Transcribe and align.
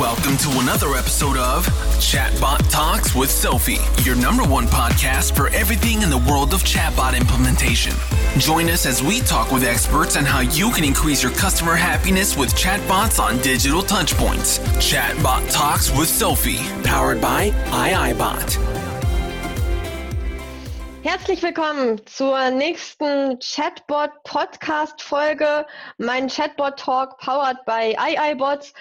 Welcome 0.00 0.36
to 0.38 0.48
another 0.58 0.96
episode 0.96 1.36
of 1.36 1.64
Chatbot 2.00 2.68
Talks 2.68 3.14
with 3.14 3.30
Sophie, 3.30 3.78
your 4.02 4.16
number 4.16 4.42
one 4.42 4.66
podcast 4.66 5.36
for 5.36 5.50
everything 5.50 6.02
in 6.02 6.10
the 6.10 6.18
world 6.18 6.52
of 6.52 6.64
chatbot 6.64 7.16
implementation. 7.16 7.94
Join 8.38 8.68
us 8.70 8.86
as 8.86 9.04
we 9.04 9.20
talk 9.20 9.52
with 9.52 9.62
experts 9.62 10.16
on 10.16 10.24
how 10.24 10.40
you 10.40 10.72
can 10.72 10.82
increase 10.82 11.22
your 11.22 11.30
customer 11.30 11.76
happiness 11.76 12.36
with 12.36 12.52
chatbots 12.56 13.22
on 13.22 13.38
digital 13.38 13.82
touchpoints. 13.82 14.58
Chatbot 14.80 15.48
Talks 15.52 15.96
with 15.96 16.08
Sophie, 16.08 16.58
powered 16.82 17.20
by 17.20 17.50
iiBot. 17.50 18.58
Herzlich 21.04 21.40
willkommen 21.40 22.00
zur 22.06 22.50
nächsten 22.50 23.38
Chatbot-Podcast-Folge, 23.38 25.66
mein 25.98 26.28
Chatbot-Talk 26.28 27.20
powered 27.20 27.64
by 27.64 27.94
iiBots. 27.96 28.72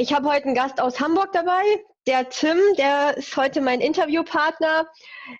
Ich 0.00 0.14
habe 0.14 0.30
heute 0.30 0.46
einen 0.46 0.54
Gast 0.54 0.80
aus 0.80 0.98
Hamburg 0.98 1.28
dabei, 1.34 1.62
der 2.06 2.26
Tim, 2.30 2.56
der 2.78 3.18
ist 3.18 3.36
heute 3.36 3.60
mein 3.60 3.82
Interviewpartner. 3.82 4.86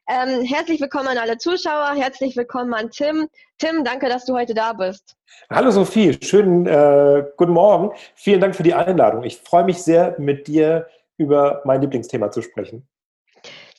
Ähm, 0.07 0.45
herzlich 0.45 0.83
willkommen 0.83 1.09
an 1.09 1.17
alle 1.17 1.39
Zuschauer, 1.39 1.95
herzlich 1.97 2.37
willkommen 2.37 2.75
an 2.75 2.91
Tim. 2.91 3.27
Tim, 3.57 3.85
danke, 3.85 4.11
dass 4.11 4.27
du 4.27 4.35
heute 4.35 4.53
da 4.53 4.75
bist. 4.75 5.17
Hallo 5.49 5.71
Sophie, 5.71 6.15
schönen 6.23 6.67
äh, 6.67 7.25
guten 7.39 7.53
Morgen. 7.53 7.93
Vielen 8.15 8.43
Dank 8.43 8.55
für 8.55 8.63
die 8.63 8.75
Einladung. 8.75 9.25
Ich 9.25 9.39
freue 9.39 9.65
mich 9.65 9.83
sehr, 9.83 10.15
mit 10.19 10.47
dir 10.47 10.89
über 11.17 11.63
mein 11.65 11.81
Lieblingsthema 11.81 12.31
zu 12.31 12.43
sprechen. 12.43 12.87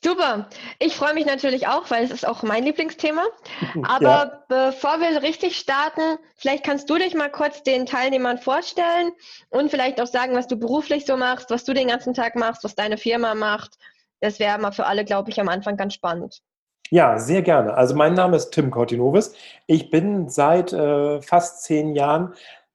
Super. 0.03 0.49
Ich 0.79 0.95
freue 0.95 1.13
mich 1.13 1.25
natürlich 1.25 1.67
auch, 1.67 1.91
weil 1.91 2.03
es 2.03 2.11
ist 2.11 2.27
auch 2.27 2.41
mein 2.41 2.63
Lieblingsthema. 2.63 3.21
Aber 3.83 4.09
ja. 4.09 4.43
bevor 4.47 4.99
wir 4.99 5.21
richtig 5.21 5.57
starten, 5.57 6.17
vielleicht 6.35 6.63
kannst 6.63 6.89
du 6.89 6.95
dich 6.95 7.13
mal 7.13 7.29
kurz 7.29 7.61
den 7.61 7.85
Teilnehmern 7.85 8.39
vorstellen 8.39 9.11
und 9.49 9.69
vielleicht 9.69 10.01
auch 10.01 10.07
sagen, 10.07 10.35
was 10.35 10.47
du 10.47 10.57
beruflich 10.57 11.05
so 11.05 11.17
machst, 11.17 11.51
was 11.51 11.65
du 11.65 11.73
den 11.73 11.89
ganzen 11.89 12.13
Tag 12.13 12.35
machst, 12.35 12.63
was 12.63 12.75
deine 12.75 12.97
Firma 12.97 13.35
macht. 13.35 13.77
Das 14.21 14.39
wäre 14.39 14.57
mal 14.57 14.71
für 14.71 14.85
alle, 14.87 15.05
glaube 15.05 15.29
ich, 15.29 15.39
am 15.39 15.49
Anfang 15.49 15.77
ganz 15.77 15.93
spannend. 15.93 16.41
Ja, 16.89 17.19
sehr 17.19 17.41
gerne. 17.41 17.75
Also 17.75 17.95
mein 17.95 18.15
Name 18.15 18.35
ist 18.35 18.51
Tim 18.51 18.69
Cortinovis. 18.69 19.33
Ich 19.65 19.89
bin 19.91 20.29
seit 20.29 20.73
äh, 20.73 21.21
fast 21.21 21.63
zehn 21.63 21.95
Jahren 21.95 22.33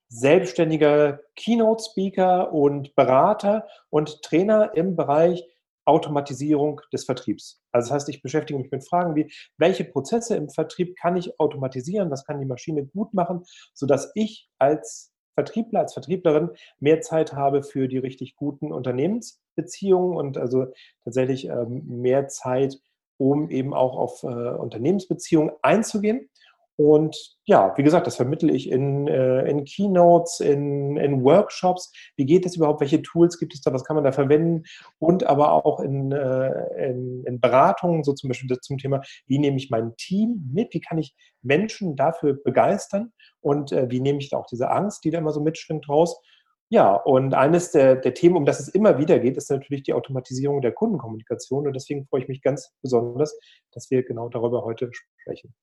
selbstständiger 0.09 1.21
Keynote-Speaker 1.35 2.53
und 2.53 2.95
Berater 2.95 3.67
und 3.91 4.23
Trainer 4.23 4.71
im 4.75 4.97
Bereich 4.97 5.45
Automatisierung 5.87 6.81
des 6.93 7.05
Vertriebs. 7.05 7.63
Also 7.73 7.89
das 7.89 7.95
heißt, 7.95 8.09
ich 8.09 8.23
beschäftige 8.23 8.59
mich 8.59 8.71
mit 8.71 8.87
Fragen 8.87 9.15
wie, 9.15 9.33
welche 9.57 9.85
Prozesse 9.85 10.37
im 10.37 10.51
Vertrieb 10.51 10.97
kann 10.97 11.17
ich 11.17 11.39
automatisieren, 11.41 12.11
was 12.11 12.25
kann 12.25 12.41
die 12.41 12.47
Maschine 12.47 12.85
gut 12.85 13.15
machen, 13.15 13.45
sodass 13.73 14.11
ich 14.15 14.49
als 14.59 15.13
Vertriebler, 15.35 15.81
als 15.81 15.93
Vertrieblerin 15.93 16.51
mehr 16.81 17.03
Zeit 17.03 17.35
habe 17.35 17.63
für 17.63 17.89
die 17.89 17.99
richtig 17.99 18.37
guten 18.37 18.73
Unternehmensbeziehungen 18.73 20.17
und 20.17 20.39
also 20.39 20.67
tatsächlich 21.05 21.47
ähm, 21.47 21.85
mehr 21.87 22.29
Zeit, 22.29 22.79
um 23.19 23.51
eben 23.51 23.75
auch 23.75 23.97
auf 23.97 24.23
äh, 24.23 24.27
Unternehmensbeziehungen 24.27 25.53
einzugehen. 25.63 26.29
Und 26.77 27.17
ja, 27.45 27.73
wie 27.77 27.83
gesagt, 27.83 28.07
das 28.07 28.17
vermittle 28.17 28.53
ich 28.53 28.71
in, 28.71 29.09
äh, 29.09 29.49
in 29.49 29.65
Keynotes, 29.65 30.41
in, 30.41 30.99
in 30.99 31.25
Workshops. 31.25 31.91
Wie 32.17 32.27
geht 32.27 32.45
es 32.45 32.57
überhaupt? 32.57 32.83
Welche 32.83 33.01
Tools 33.01 33.39
gibt 33.39 33.55
es 33.55 33.63
da? 33.63 33.73
Was 33.73 33.85
kann 33.85 33.97
man 33.97 34.05
da 34.05 34.13
verwenden? 34.13 34.65
Und 34.99 35.25
aber 35.25 35.65
auch 35.65 35.81
in, 35.81 36.13
äh, 36.13 36.91
in, 36.91 37.25
in 37.25 37.41
Beratungen, 37.41 38.05
so 38.05 38.13
zum 38.13 38.29
Beispiel 38.29 38.59
zum 38.61 38.77
Thema, 38.77 39.01
wie 39.27 39.39
nehme 39.39 39.57
ich 39.57 39.71
mein 39.71 39.97
Team 39.97 40.51
mit? 40.53 40.75
Wie 40.75 40.81
kann 40.81 40.99
ich 40.99 41.15
Menschen 41.43 41.97
dafür 41.97 42.35
begeistern? 42.35 43.13
Und 43.41 43.73
äh, 43.73 43.91
wie 43.91 44.01
nehme 44.01 44.19
ich 44.19 44.29
da 44.29 44.37
auch 44.37 44.47
diese 44.47 44.71
Angst, 44.71 45.05
die 45.05 45.11
da 45.11 45.19
immer 45.19 45.33
so 45.33 45.41
mitschwingt, 45.41 45.89
raus? 45.89 46.21
Ja, 46.69 46.95
und 46.95 47.33
eines 47.33 47.71
der, 47.71 47.97
der 47.97 48.13
Themen, 48.13 48.37
um 48.37 48.45
das 48.45 48.61
es 48.61 48.69
immer 48.69 48.99
wieder 48.99 49.19
geht, 49.21 49.37
ist 49.37 49.51
natürlich 49.51 49.85
die 49.85 49.95
Automatisierung 49.95 50.61
der 50.61 50.73
Kundenkommunikation. 50.73 51.67
Und 51.67 51.75
deswegen 51.75 52.07
freue 52.07 52.23
ich 52.23 52.29
mich 52.29 52.43
ganz 52.43 52.73
besonders, 52.83 53.39
dass 53.73 53.91
wir 53.91 54.03
genau 54.03 54.29
darüber 54.29 54.65
heute 54.65 54.91
sprechen. 54.93 55.55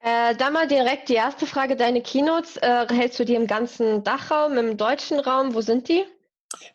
Äh, 0.00 0.36
dann 0.36 0.52
mal 0.52 0.68
direkt 0.68 1.08
die 1.08 1.14
erste 1.14 1.46
Frage. 1.46 1.76
Deine 1.76 2.00
Keynotes, 2.02 2.56
äh, 2.58 2.86
hältst 2.88 3.18
du 3.18 3.24
die 3.24 3.34
im 3.34 3.46
ganzen 3.46 4.04
Dachraum, 4.04 4.56
im 4.56 4.76
deutschen 4.76 5.18
Raum? 5.18 5.54
Wo 5.54 5.60
sind 5.60 5.88
die? 5.88 6.04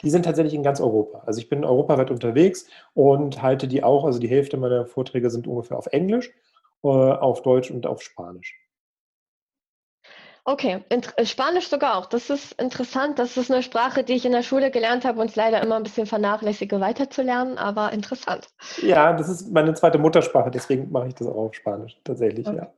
Die 0.01 0.09
sind 0.09 0.23
tatsächlich 0.23 0.53
in 0.53 0.63
ganz 0.63 0.81
Europa. 0.81 1.23
Also 1.25 1.39
ich 1.39 1.49
bin 1.49 1.65
europaweit 1.65 2.11
unterwegs 2.11 2.67
und 2.93 3.41
halte 3.41 3.67
die 3.67 3.83
auch, 3.83 4.05
also 4.05 4.19
die 4.19 4.27
Hälfte 4.27 4.57
meiner 4.57 4.85
Vorträge 4.85 5.29
sind 5.29 5.47
ungefähr 5.47 5.77
auf 5.77 5.87
Englisch, 5.87 6.31
äh, 6.83 6.87
auf 6.87 7.41
Deutsch 7.41 7.71
und 7.71 7.87
auf 7.87 8.01
Spanisch. 8.01 8.59
Okay, 10.45 10.83
äh, 10.89 11.25
Spanisch 11.25 11.69
sogar 11.69 11.97
auch. 11.97 12.05
Das 12.07 12.29
ist 12.29 12.59
interessant. 12.59 13.17
Das 13.17 13.37
ist 13.37 13.49
eine 13.49 13.63
Sprache, 13.63 14.03
die 14.03 14.13
ich 14.13 14.25
in 14.25 14.33
der 14.33 14.43
Schule 14.43 14.71
gelernt 14.71 15.05
habe 15.05 15.21
und 15.21 15.29
es 15.29 15.37
leider 15.37 15.61
immer 15.61 15.77
ein 15.77 15.83
bisschen 15.83 16.05
vernachlässige, 16.05 16.81
weiterzulernen, 16.81 17.57
aber 17.57 17.93
interessant. 17.93 18.49
Ja, 18.81 19.13
das 19.13 19.29
ist 19.29 19.53
meine 19.53 19.73
zweite 19.73 19.97
Muttersprache, 19.97 20.51
deswegen 20.51 20.91
mache 20.91 21.07
ich 21.07 21.15
das 21.15 21.27
auch 21.27 21.35
auf 21.35 21.53
Spanisch, 21.53 21.97
tatsächlich, 22.03 22.45
okay. 22.45 22.57
ja. 22.57 22.73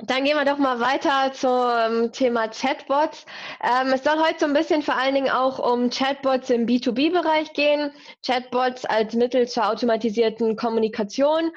Dann 0.00 0.22
gehen 0.22 0.36
wir 0.36 0.44
doch 0.44 0.58
mal 0.58 0.78
weiter 0.78 1.32
zum 1.32 2.12
Thema 2.12 2.46
Chatbots. 2.46 3.26
Ähm, 3.60 3.92
es 3.92 4.04
soll 4.04 4.16
heute 4.20 4.38
so 4.38 4.46
ein 4.46 4.52
bisschen 4.52 4.82
vor 4.82 4.96
allen 4.96 5.16
Dingen 5.16 5.28
auch 5.28 5.58
um 5.58 5.90
Chatbots 5.90 6.50
im 6.50 6.66
B2B-Bereich 6.66 7.52
gehen. 7.52 7.90
Chatbots 8.24 8.84
als 8.84 9.14
Mittel 9.14 9.48
zur 9.48 9.68
automatisierten 9.68 10.54
Kommunikation. 10.54 11.50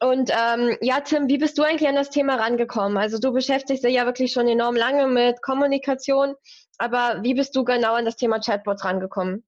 Und 0.00 0.30
ähm, 0.30 0.76
ja, 0.82 1.00
Tim, 1.00 1.28
wie 1.28 1.38
bist 1.38 1.58
du 1.58 1.64
eigentlich 1.64 1.88
an 1.88 1.96
das 1.96 2.10
Thema 2.10 2.36
rangekommen? 2.36 2.96
Also 2.96 3.18
du 3.18 3.32
beschäftigst 3.32 3.82
dich 3.82 3.94
ja 3.94 4.06
wirklich 4.06 4.32
schon 4.32 4.46
enorm 4.46 4.76
lange 4.76 5.08
mit 5.08 5.42
Kommunikation, 5.42 6.34
aber 6.78 7.22
wie 7.22 7.34
bist 7.34 7.56
du 7.56 7.64
genau 7.64 7.94
an 7.94 8.04
das 8.04 8.16
Thema 8.16 8.38
Chatbots 8.38 8.84
rangekommen? 8.84 9.42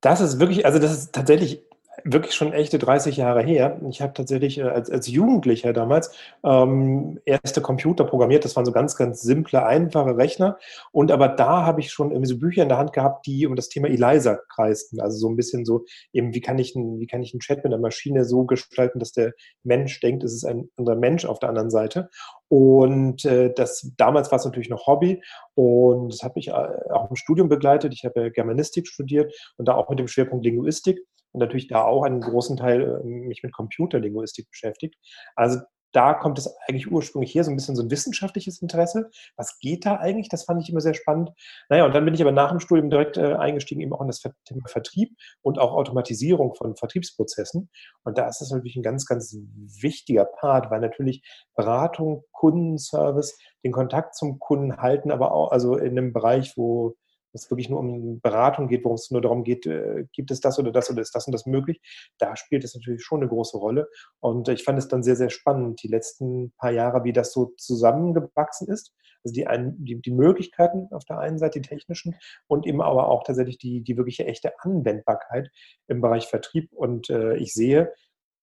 Das 0.00 0.20
ist 0.20 0.38
wirklich, 0.38 0.64
also 0.64 0.78
das 0.78 0.92
ist 0.92 1.12
tatsächlich 1.12 1.65
wirklich 2.04 2.34
schon 2.34 2.52
echte 2.52 2.78
30 2.78 3.16
Jahre 3.16 3.42
her. 3.42 3.80
Ich 3.88 4.00
habe 4.00 4.12
tatsächlich 4.12 4.58
äh, 4.58 4.62
als, 4.62 4.90
als 4.90 5.08
Jugendlicher 5.08 5.72
damals 5.72 6.12
ähm, 6.44 7.18
erste 7.24 7.60
Computer 7.60 8.04
programmiert. 8.04 8.44
Das 8.44 8.56
waren 8.56 8.64
so 8.64 8.72
ganz, 8.72 8.96
ganz 8.96 9.22
simple, 9.22 9.64
einfache 9.64 10.16
Rechner. 10.16 10.58
Und 10.92 11.10
aber 11.10 11.28
da 11.28 11.64
habe 11.64 11.80
ich 11.80 11.90
schon 11.90 12.10
irgendwie 12.10 12.28
so 12.28 12.38
Bücher 12.38 12.62
in 12.62 12.68
der 12.68 12.78
Hand 12.78 12.92
gehabt, 12.92 13.26
die 13.26 13.46
um 13.46 13.56
das 13.56 13.68
Thema 13.68 13.88
ELISA 13.88 14.38
kreisten. 14.54 15.00
Also 15.00 15.18
so 15.18 15.28
ein 15.28 15.36
bisschen 15.36 15.64
so 15.64 15.84
eben, 16.12 16.34
wie 16.34 16.40
kann 16.40 16.58
ich, 16.58 16.74
ein, 16.74 17.00
wie 17.00 17.06
kann 17.06 17.22
ich 17.22 17.32
einen 17.32 17.40
Chat 17.40 17.64
mit 17.64 17.72
einer 17.72 17.80
Maschine 17.80 18.24
so 18.24 18.44
gestalten, 18.44 18.98
dass 18.98 19.12
der 19.12 19.32
Mensch 19.62 20.00
denkt, 20.00 20.24
es 20.24 20.34
ist 20.34 20.44
ein 20.44 20.68
anderer 20.76 20.96
Mensch 20.96 21.24
auf 21.24 21.38
der 21.38 21.48
anderen 21.48 21.70
Seite. 21.70 22.10
Und 22.48 23.24
äh, 23.24 23.52
das 23.52 23.90
damals 23.96 24.30
war 24.30 24.38
es 24.38 24.44
natürlich 24.44 24.70
noch 24.70 24.86
Hobby 24.86 25.20
und 25.54 26.12
das 26.12 26.22
hat 26.22 26.36
mich 26.36 26.48
äh, 26.48 26.52
auch 26.52 27.10
im 27.10 27.16
Studium 27.16 27.48
begleitet. 27.48 27.92
Ich 27.92 28.04
habe 28.04 28.30
Germanistik 28.30 28.86
studiert 28.86 29.34
und 29.56 29.66
da 29.66 29.74
auch 29.74 29.88
mit 29.88 29.98
dem 29.98 30.06
Schwerpunkt 30.06 30.44
Linguistik 30.44 31.00
und 31.36 31.40
natürlich 31.40 31.68
da 31.68 31.84
auch 31.84 32.02
einen 32.02 32.22
großen 32.22 32.56
Teil 32.56 32.82
äh, 32.82 33.06
mich 33.06 33.42
mit 33.42 33.52
Computerlinguistik 33.52 34.48
beschäftigt. 34.50 34.96
Also 35.34 35.60
da 35.92 36.14
kommt 36.14 36.38
es 36.38 36.54
eigentlich 36.66 36.90
ursprünglich 36.90 37.34
her, 37.34 37.44
so 37.44 37.50
ein 37.50 37.56
bisschen 37.56 37.76
so 37.76 37.82
ein 37.82 37.90
wissenschaftliches 37.90 38.60
Interesse. 38.60 39.10
Was 39.36 39.58
geht 39.58 39.84
da 39.86 39.96
eigentlich? 39.96 40.30
Das 40.30 40.44
fand 40.44 40.62
ich 40.62 40.70
immer 40.70 40.80
sehr 40.80 40.94
spannend. 40.94 41.30
Naja, 41.68 41.84
und 41.84 41.94
dann 41.94 42.04
bin 42.06 42.14
ich 42.14 42.22
aber 42.22 42.32
nach 42.32 42.50
dem 42.50 42.60
Studium 42.60 42.90
direkt 42.90 43.18
äh, 43.18 43.34
eingestiegen, 43.34 43.82
eben 43.82 43.92
auch 43.92 44.00
in 44.00 44.06
das 44.06 44.20
Thema 44.20 44.66
Vertrieb 44.66 45.16
und 45.42 45.58
auch 45.58 45.72
Automatisierung 45.72 46.54
von 46.54 46.74
Vertriebsprozessen. 46.76 47.70
Und 48.04 48.18
da 48.18 48.28
ist 48.28 48.40
das 48.40 48.50
natürlich 48.50 48.76
ein 48.76 48.82
ganz, 48.82 49.06
ganz 49.06 49.36
wichtiger 49.80 50.24
Part, 50.24 50.70
weil 50.70 50.80
natürlich 50.80 51.22
Beratung, 51.54 52.24
Kundenservice, 52.32 53.38
den 53.62 53.72
Kontakt 53.72 54.16
zum 54.16 54.38
Kunden 54.38 54.78
halten, 54.78 55.10
aber 55.10 55.32
auch 55.32 55.50
also 55.50 55.76
in 55.76 55.98
einem 55.98 56.12
Bereich, 56.12 56.54
wo 56.56 56.96
es 57.36 57.50
wirklich 57.50 57.68
nur 57.68 57.80
um 57.80 58.20
Beratung 58.20 58.68
geht, 58.68 58.84
worum 58.84 58.96
es 58.96 59.10
nur 59.10 59.20
darum 59.20 59.44
geht, 59.44 59.66
äh, 59.66 60.06
gibt 60.12 60.30
es 60.30 60.40
das 60.40 60.58
oder 60.58 60.72
das 60.72 60.90
oder 60.90 61.02
ist 61.02 61.14
das 61.14 61.26
und 61.26 61.32
das 61.32 61.46
möglich, 61.46 61.80
da 62.18 62.36
spielt 62.36 62.64
es 62.64 62.74
natürlich 62.74 63.02
schon 63.02 63.20
eine 63.20 63.28
große 63.28 63.56
Rolle. 63.56 63.88
Und 64.20 64.48
ich 64.48 64.64
fand 64.64 64.78
es 64.78 64.88
dann 64.88 65.02
sehr, 65.02 65.16
sehr 65.16 65.30
spannend, 65.30 65.82
die 65.82 65.88
letzten 65.88 66.52
paar 66.58 66.72
Jahre, 66.72 67.04
wie 67.04 67.12
das 67.12 67.32
so 67.32 67.52
zusammengewachsen 67.56 68.68
ist. 68.68 68.92
Also 69.24 69.34
die, 69.34 69.46
die, 69.78 70.00
die 70.00 70.10
Möglichkeiten 70.12 70.88
auf 70.92 71.04
der 71.04 71.18
einen 71.18 71.38
Seite, 71.38 71.60
die 71.60 71.68
technischen, 71.68 72.14
und 72.46 72.66
eben 72.66 72.80
aber 72.80 73.08
auch 73.08 73.24
tatsächlich 73.24 73.58
die, 73.58 73.82
die 73.82 73.96
wirkliche 73.96 74.26
echte 74.26 74.52
Anwendbarkeit 74.60 75.50
im 75.88 76.00
Bereich 76.00 76.26
Vertrieb. 76.26 76.72
Und 76.72 77.10
äh, 77.10 77.36
ich 77.36 77.52
sehe, 77.52 77.92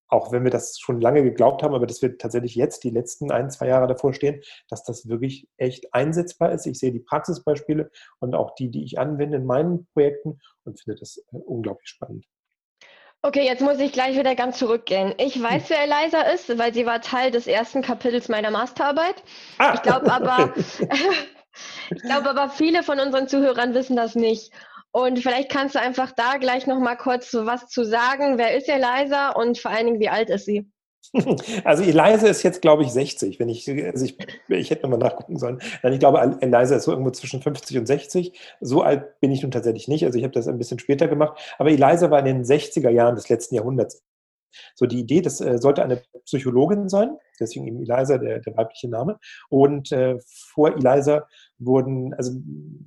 auch 0.08 0.32
wenn 0.32 0.44
wir 0.44 0.52
das 0.52 0.80
schon 0.80 1.02
lange 1.02 1.24
geglaubt 1.24 1.64
haben, 1.64 1.74
aber 1.74 1.88
dass 1.88 2.02
wir 2.02 2.18
tatsächlich 2.18 2.56
jetzt 2.56 2.84
die 2.84 2.92
letzten 2.92 3.32
ein, 3.32 3.50
zwei 3.50 3.68
Jahre 3.68 3.88
davor 3.88 4.14
stehen, 4.14 4.42
dass 4.70 4.84
das 4.84 5.08
wirklich 5.08 5.48
echt 5.58 5.94
einsetzbar 5.94 6.52
ist. 6.52 6.66
Ich 6.66 6.78
sehe 6.78 6.92
die 6.92 7.00
Praxisbeispiele 7.00 7.90
und 8.20 8.36
auch 8.36 8.56
die, 8.56 8.70
die 8.70 8.84
ich 8.84 9.00
anwende 9.00 9.38
in 9.38 9.46
meinen 9.46 9.88
Projekten 9.94 10.40
und 10.66 10.80
finde 10.80 11.00
das 11.00 11.18
äh, 11.18 11.38
unglaublich 11.38 11.90
spannend. 11.90 12.26
Okay, 13.26 13.46
jetzt 13.46 13.62
muss 13.62 13.80
ich 13.80 13.94
gleich 13.94 14.18
wieder 14.18 14.36
ganz 14.36 14.60
zurückgehen. 14.60 15.16
Ich 15.18 15.36
hm. 15.36 15.44
weiß, 15.44 15.70
wer 15.70 15.84
Eliza 15.84 16.22
ist, 16.34 16.58
weil 16.58 16.74
sie 16.74 16.86
war 16.86 17.00
Teil 17.00 17.32
des 17.32 17.48
ersten 17.48 17.82
Kapitels 17.82 18.28
meiner 18.28 18.52
Masterarbeit. 18.52 19.24
Ah, 19.58 19.74
ich 19.76 19.82
glaube 19.82 20.12
aber, 20.12 20.54
ich 21.90 22.02
glaube 22.02 22.30
aber, 22.30 22.50
viele 22.50 22.84
von 22.84 23.00
unseren 23.00 23.30
Zuhörern 23.30 23.74
wissen 23.74 23.96
das 23.96 24.16
nicht. 24.16 24.52
Und 24.96 25.20
vielleicht 25.20 25.50
kannst 25.50 25.74
du 25.74 25.80
einfach 25.80 26.12
da 26.12 26.38
gleich 26.38 26.68
noch 26.68 26.80
mal 26.80 26.96
kurz 26.96 27.34
was 27.34 27.68
zu 27.68 27.84
sagen. 27.84 28.38
Wer 28.38 28.56
ist 28.56 28.70
Eliza 28.70 29.32
und 29.32 29.58
vor 29.58 29.72
allen 29.72 29.88
Dingen, 29.88 30.00
wie 30.00 30.10
alt 30.10 30.30
ist 30.30 30.46
sie? 30.46 30.70
Also 31.64 31.84
Eliza 31.84 32.28
ist 32.28 32.44
jetzt, 32.44 32.62
glaube 32.62 32.84
ich, 32.84 32.92
60. 32.92 33.40
Wenn 33.40 33.50
ich, 33.50 33.70
also 33.70 34.06
ich, 34.06 34.18
ich 34.48 34.70
hätte 34.70 34.84
nochmal 34.84 35.00
nachgucken 35.00 35.38
sollen. 35.38 35.60
Nein, 35.82 35.94
ich 35.94 36.00
glaube, 36.00 36.38
Eliza 36.42 36.76
ist 36.76 36.84
so 36.84 36.92
irgendwo 36.92 37.12
zwischen 37.12 37.42
50 37.42 37.78
und 37.80 37.88
60. 37.88 38.40
So 38.62 38.82
alt 38.82 39.20
bin 39.20 39.32
ich 39.32 39.42
nun 39.42 39.52
tatsächlich 39.52 39.88
nicht. 39.88 40.06
Also 40.06 40.18
ich 40.18 40.24
habe 40.24 40.34
das 40.34 40.48
ein 40.48 40.58
bisschen 40.58 40.80
später 40.80 41.08
gemacht. 41.08 41.40
Aber 41.58 41.70
Eliza 41.72 42.12
war 42.12 42.20
in 42.20 42.26
den 42.26 42.44
60er 42.44 42.90
Jahren 42.90 43.16
des 43.16 43.30
letzten 43.30 43.56
Jahrhunderts. 43.56 44.04
So 44.76 44.86
die 44.86 45.00
Idee, 45.00 45.22
das 45.22 45.42
äh, 45.42 45.58
sollte 45.58 45.84
eine 45.84 46.02
Psychologin 46.26 46.90
sein, 46.90 47.18
deswegen 47.40 47.68
eben 47.68 47.82
Eliza, 47.82 48.18
der, 48.18 48.40
der 48.40 48.58
weibliche 48.58 48.90
Name. 48.90 49.20
Und 49.50 49.92
äh, 49.92 50.18
vor 50.54 50.76
Eliza 50.76 51.28
wurden, 51.60 52.14
also 52.14 52.32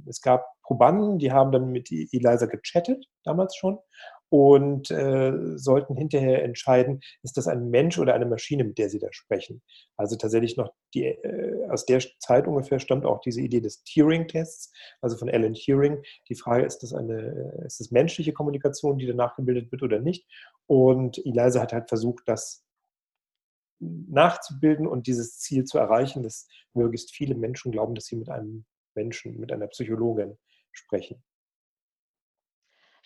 es 0.07 0.21
gab 0.21 0.45
Probanden, 0.63 1.19
die 1.19 1.33
haben 1.33 1.53
dann 1.53 1.71
mit 1.71 1.91
Eliza 1.91 2.47
gechattet, 2.47 3.07
damals 3.25 3.57
schon 3.57 3.79
und 4.29 4.91
äh, 4.91 5.33
sollten 5.57 5.97
hinterher 5.97 6.43
entscheiden, 6.43 7.01
ist 7.23 7.37
das 7.37 7.47
ein 7.47 7.71
Mensch 7.71 7.99
oder 7.99 8.15
eine 8.15 8.27
Maschine, 8.27 8.65
mit 8.65 8.79
der 8.79 8.89
sie 8.89 8.99
da 8.99 9.09
sprechen. 9.13 9.63
Also 9.97 10.17
tatsächlich 10.17 10.57
noch 10.57 10.73
die, 10.95 11.05
äh, 11.05 11.69
aus 11.69 11.87
der 11.87 12.01
Zeit 12.19 12.47
ungefähr 12.47 12.79
stammt 12.81 13.05
auch 13.05 13.21
diese 13.21 13.41
Idee 13.41 13.61
des 13.61 13.85
Turing-Tests, 13.85 14.73
also 15.01 15.17
von 15.17 15.31
Alan 15.31 15.55
Turing. 15.55 16.03
Die 16.29 16.35
Frage, 16.35 16.65
ist 16.65 16.83
das 16.83 16.93
eine, 16.93 17.63
ist 17.67 17.81
das 17.81 17.91
menschliche 17.91 18.33
Kommunikation, 18.33 18.99
die 18.99 19.07
danach 19.07 19.37
gebildet 19.37 19.71
wird 19.71 19.83
oder 19.83 20.01
nicht? 20.01 20.27
Und 20.67 21.19
Eliza 21.25 21.61
hat 21.61 21.73
halt 21.73 21.89
versucht, 21.89 22.25
das 22.27 22.65
nachzubilden 23.79 24.87
und 24.87 25.07
dieses 25.07 25.39
Ziel 25.39 25.65
zu 25.65 25.79
erreichen, 25.79 26.23
dass 26.23 26.49
möglichst 26.75 27.15
viele 27.15 27.35
Menschen 27.35 27.73
glauben, 27.73 27.95
dass 27.95 28.07
sie 28.07 28.17
mit 28.17 28.31
einem 28.31 28.65
Menschen, 28.95 29.39
mit 29.39 29.53
einer 29.53 29.67
Psychologin 29.69 30.39
sprechen. 30.73 31.23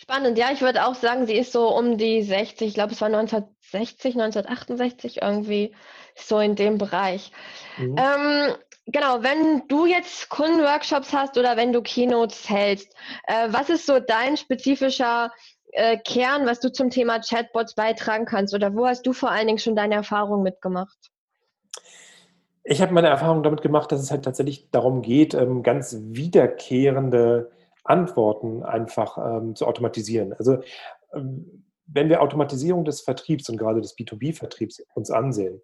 Spannend, 0.02 0.38
ja, 0.38 0.50
ich 0.50 0.62
würde 0.62 0.86
auch 0.86 0.94
sagen, 0.94 1.26
sie 1.26 1.36
ist 1.36 1.52
so 1.52 1.76
um 1.76 1.98
die 1.98 2.22
60, 2.22 2.68
ich 2.68 2.72
glaube, 2.72 2.92
es 2.92 3.02
war 3.02 3.08
1960, 3.08 4.14
1968 4.14 5.20
irgendwie 5.20 5.74
so 6.14 6.38
in 6.38 6.54
dem 6.54 6.78
Bereich. 6.78 7.32
Mhm. 7.76 7.96
Ähm, 7.98 8.54
genau, 8.86 9.22
wenn 9.22 9.68
du 9.68 9.84
jetzt 9.84 10.30
Kundenworkshops 10.30 11.12
hast 11.12 11.36
oder 11.36 11.58
wenn 11.58 11.74
du 11.74 11.82
Keynotes 11.82 12.48
hältst, 12.48 12.90
äh, 13.26 13.48
was 13.50 13.68
ist 13.68 13.84
so 13.84 14.00
dein 14.00 14.38
spezifischer 14.38 15.32
äh, 15.72 15.98
Kern, 15.98 16.46
was 16.46 16.60
du 16.60 16.72
zum 16.72 16.88
Thema 16.88 17.20
Chatbots 17.20 17.74
beitragen 17.74 18.24
kannst 18.24 18.54
oder 18.54 18.74
wo 18.74 18.86
hast 18.86 19.06
du 19.06 19.12
vor 19.12 19.30
allen 19.30 19.48
Dingen 19.48 19.58
schon 19.58 19.76
deine 19.76 19.96
Erfahrung 19.96 20.42
mitgemacht? 20.42 20.96
Ich 22.64 22.80
habe 22.80 22.94
meine 22.94 23.08
Erfahrung 23.08 23.42
damit 23.42 23.60
gemacht, 23.60 23.92
dass 23.92 24.00
es 24.00 24.10
halt 24.10 24.24
tatsächlich 24.24 24.70
darum 24.70 25.02
geht, 25.02 25.34
ähm, 25.34 25.62
ganz 25.62 25.94
wiederkehrende 26.00 27.50
Antworten 27.84 28.62
einfach 28.62 29.18
ähm, 29.18 29.56
zu 29.56 29.66
automatisieren. 29.66 30.32
Also 30.34 30.58
ähm, 31.14 31.64
wenn 31.86 32.08
wir 32.08 32.22
Automatisierung 32.22 32.84
des 32.84 33.00
Vertriebs 33.00 33.48
und 33.48 33.56
gerade 33.56 33.80
des 33.80 33.96
B2B-Vertriebs 33.96 34.82
uns 34.94 35.10
ansehen, 35.10 35.60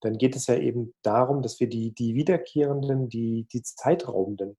dann 0.00 0.18
geht 0.18 0.36
es 0.36 0.46
ja 0.46 0.56
eben 0.56 0.94
darum, 1.02 1.42
dass 1.42 1.60
wir 1.60 1.68
die, 1.68 1.92
die 1.92 2.14
wiederkehrenden, 2.14 3.08
die, 3.08 3.46
die 3.52 3.62
zeitraubenden 3.62 4.56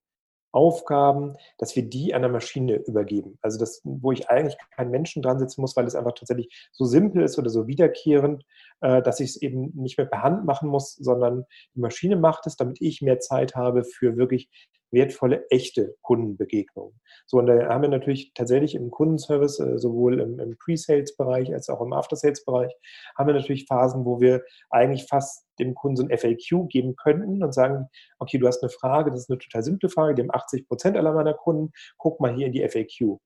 Aufgaben, 0.53 1.35
dass 1.57 1.75
wir 1.75 1.83
die 1.83 2.13
einer 2.13 2.27
Maschine 2.27 2.75
übergeben. 2.75 3.37
Also 3.41 3.57
das, 3.57 3.81
wo 3.83 4.11
ich 4.11 4.29
eigentlich 4.29 4.57
keinen 4.75 4.91
Menschen 4.91 5.21
dran 5.21 5.39
sitzen 5.39 5.61
muss, 5.61 5.75
weil 5.77 5.85
es 5.85 5.95
einfach 5.95 6.13
tatsächlich 6.13 6.69
so 6.73 6.83
simpel 6.85 7.23
ist 7.23 7.39
oder 7.39 7.49
so 7.49 7.67
wiederkehrend, 7.67 8.43
äh, 8.81 9.01
dass 9.01 9.21
ich 9.21 9.31
es 9.31 9.41
eben 9.41 9.71
nicht 9.75 9.97
mehr 9.97 10.07
per 10.07 10.23
Hand 10.23 10.45
machen 10.45 10.69
muss, 10.69 10.95
sondern 10.95 11.45
die 11.73 11.79
Maschine 11.79 12.17
macht 12.17 12.47
es, 12.47 12.57
damit 12.57 12.81
ich 12.81 13.01
mehr 13.01 13.19
Zeit 13.19 13.55
habe 13.55 13.85
für 13.85 14.17
wirklich 14.17 14.49
wertvolle, 14.91 15.45
echte 15.49 15.95
Kundenbegegnungen. 16.01 16.99
So, 17.25 17.37
und 17.37 17.47
da 17.47 17.69
haben 17.69 17.81
wir 17.81 17.89
natürlich 17.89 18.33
tatsächlich 18.33 18.75
im 18.75 18.91
Kundenservice, 18.91 19.59
äh, 19.59 19.77
sowohl 19.77 20.19
im, 20.19 20.39
im 20.39 20.57
Pre-Sales-Bereich 20.57 21.53
als 21.53 21.69
auch 21.69 21.81
im 21.81 21.93
After-Sales-Bereich, 21.93 22.71
haben 23.17 23.27
wir 23.27 23.33
natürlich 23.33 23.65
Phasen, 23.67 24.05
wo 24.05 24.19
wir 24.19 24.43
eigentlich 24.69 25.05
fast 25.07 25.45
dem 25.59 25.75
Kunden 25.75 25.97
so 25.97 26.03
ein 26.03 26.17
FAQ 26.17 26.67
geben 26.69 26.95
könnten 26.95 27.43
und 27.43 27.53
sagen, 27.53 27.87
okay, 28.19 28.37
du 28.37 28.47
hast 28.47 28.61
eine 28.63 28.69
Frage, 28.69 29.11
das 29.11 29.21
ist 29.21 29.29
eine 29.29 29.39
total 29.39 29.63
simple 29.63 29.89
Frage, 29.89 30.15
die 30.15 30.21
haben 30.21 30.33
80 30.33 30.67
Prozent 30.67 30.97
aller 30.97 31.13
meiner 31.13 31.33
Kunden, 31.33 31.71
guck 31.97 32.19
mal 32.19 32.33
hier 32.33 32.47
in 32.47 32.53
die 32.53 32.67
FAQ. 32.67 33.19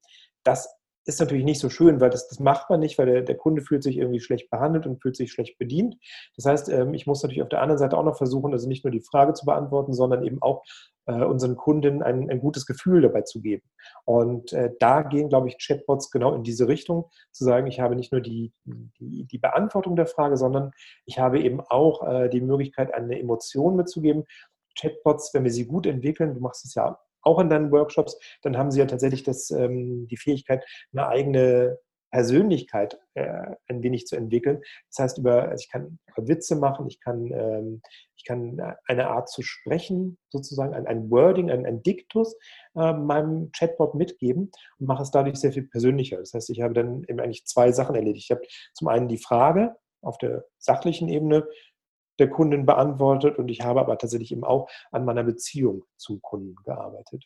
Das 0.44 0.76
ist 1.06 1.20
natürlich 1.20 1.46
nicht 1.46 1.60
so 1.60 1.70
schön, 1.70 2.02
weil 2.02 2.10
das, 2.10 2.28
das 2.28 2.40
macht 2.40 2.70
man 2.70 2.80
nicht, 2.80 2.98
weil 2.98 3.06
der, 3.06 3.22
der 3.22 3.38
Kunde 3.38 3.62
fühlt 3.62 3.84
sich 3.84 3.98
irgendwie 3.98 4.20
schlecht 4.20 4.50
behandelt 4.50 4.88
und 4.88 5.02
fühlt 5.02 5.16
sich 5.16 5.32
schlecht 5.32 5.58
bedient. 5.58 5.98
Das 6.36 6.46
heißt, 6.46 6.70
ähm, 6.70 6.94
ich 6.94 7.06
muss 7.06 7.22
natürlich 7.22 7.44
auf 7.44 7.50
der 7.50 7.62
anderen 7.62 7.78
Seite 7.78 7.98
auch 7.98 8.04
noch 8.04 8.18
versuchen, 8.18 8.52
also 8.52 8.68
nicht 8.68 8.84
nur 8.84 8.92
die 8.92 9.02
Frage 9.02 9.34
zu 9.34 9.46
beantworten, 9.46 9.94
sondern 9.94 10.24
eben 10.24 10.42
auch 10.42 10.64
äh, 11.06 11.24
unseren 11.24 11.56
Kunden 11.56 12.02
ein, 12.02 12.30
ein 12.30 12.40
gutes 12.40 12.66
Gefühl 12.66 13.02
dabei 13.02 13.22
zu 13.22 13.42
geben. 13.42 13.64
Und 14.04 14.54
äh, 14.54 14.72
da 14.80 15.04
gehen, 15.04 15.30
glaube 15.30 15.48
ich, 15.48 15.58
Chatbots 15.60 16.10
genau 16.10 16.34
in 16.34 16.44
diese 16.44 16.68
Richtung, 16.68 17.10
zu 17.32 17.44
sagen, 17.44 17.68
ich 17.68 17.80
habe 17.80 17.96
nicht 17.96 18.12
nur 18.12 18.22
die, 18.22 18.54
die, 18.66 19.26
die 19.26 19.38
Beantwortung 19.38 19.96
der 19.96 20.08
Frage, 20.08 20.38
sondern 20.38 20.72
ich 21.06 21.20
habe 21.20 21.40
eben 21.40 21.62
auch 21.62 22.08
äh, 22.08 22.30
die 22.30 22.42
Möglichkeit, 22.42 22.94
eine 22.94 23.20
Emotion 23.20 23.76
mitzugeben. 23.76 24.24
Chatbots, 24.78 25.34
wenn 25.34 25.44
wir 25.44 25.52
sie 25.52 25.68
gut 25.68 25.86
entwickeln, 25.86 26.34
du 26.34 26.42
machst 26.42 26.66
es 26.66 26.74
ja 26.74 26.98
auch 27.26 27.40
in 27.40 27.50
deinen 27.50 27.72
Workshops, 27.72 28.18
dann 28.42 28.58
haben 28.58 28.72
sie 28.72 28.80
ja 28.80 28.86
tatsächlich 28.86 29.24
das, 29.24 29.52
ähm, 29.52 30.08
die 30.08 30.18
Fähigkeit, 30.18 30.64
eine 30.94 31.08
eigene 31.08 31.80
Persönlichkeit 32.16 32.98
äh, 33.16 33.56
ein 33.68 33.84
wenig 33.84 34.08
zu 34.08 34.16
entwickeln. 34.16 34.62
Das 34.90 35.00
heißt, 35.00 35.18
über, 35.18 35.50
also 35.50 35.62
ich 35.62 35.70
kann 35.70 36.00
Witze 36.16 36.56
machen, 36.56 36.88
ich 36.88 37.02
kann, 37.02 37.30
ähm, 37.34 37.82
ich 38.16 38.24
kann 38.24 38.58
eine 38.88 39.10
Art 39.10 39.28
zu 39.28 39.42
sprechen, 39.42 40.18
sozusagen 40.30 40.74
ein, 40.74 40.88
ein 40.88 41.12
Wording, 41.12 41.52
ein, 41.52 41.66
ein 41.66 41.84
Diktus 41.84 42.38
äh, 42.76 42.94
meinem 42.94 43.52
Chatbot 43.52 43.96
mitgeben 43.96 44.50
und 44.80 44.88
mache 44.88 45.04
es 45.04 45.12
dadurch 45.12 45.36
sehr 45.36 45.52
viel 45.52 45.68
persönlicher. 45.68 46.18
Das 46.18 46.34
heißt, 46.34 46.50
ich 46.52 46.62
habe 46.62 46.74
dann 46.74 47.04
eben 47.04 47.20
eigentlich 47.20 47.46
zwei 47.48 47.74
Sachen 47.74 47.96
erledigt. 47.96 48.28
Ich 48.30 48.32
habe 48.32 48.48
zum 48.74 48.88
einen 48.88 49.10
die 49.10 49.18
Frage 49.18 49.76
auf 50.02 50.18
der 50.18 50.46
sachlichen 50.58 51.10
Ebene 51.10 51.46
der 52.20 52.30
Kunden 52.30 52.66
beantwortet 52.66 53.38
und 53.38 53.50
ich 53.50 53.62
habe 53.62 53.80
aber 53.80 53.98
tatsächlich 53.98 54.32
eben 54.32 54.44
auch 54.44 54.70
an 54.92 55.06
meiner 55.06 55.24
Beziehung 55.24 55.84
zum 55.98 56.22
Kunden 56.22 56.56
gearbeitet. 56.64 57.26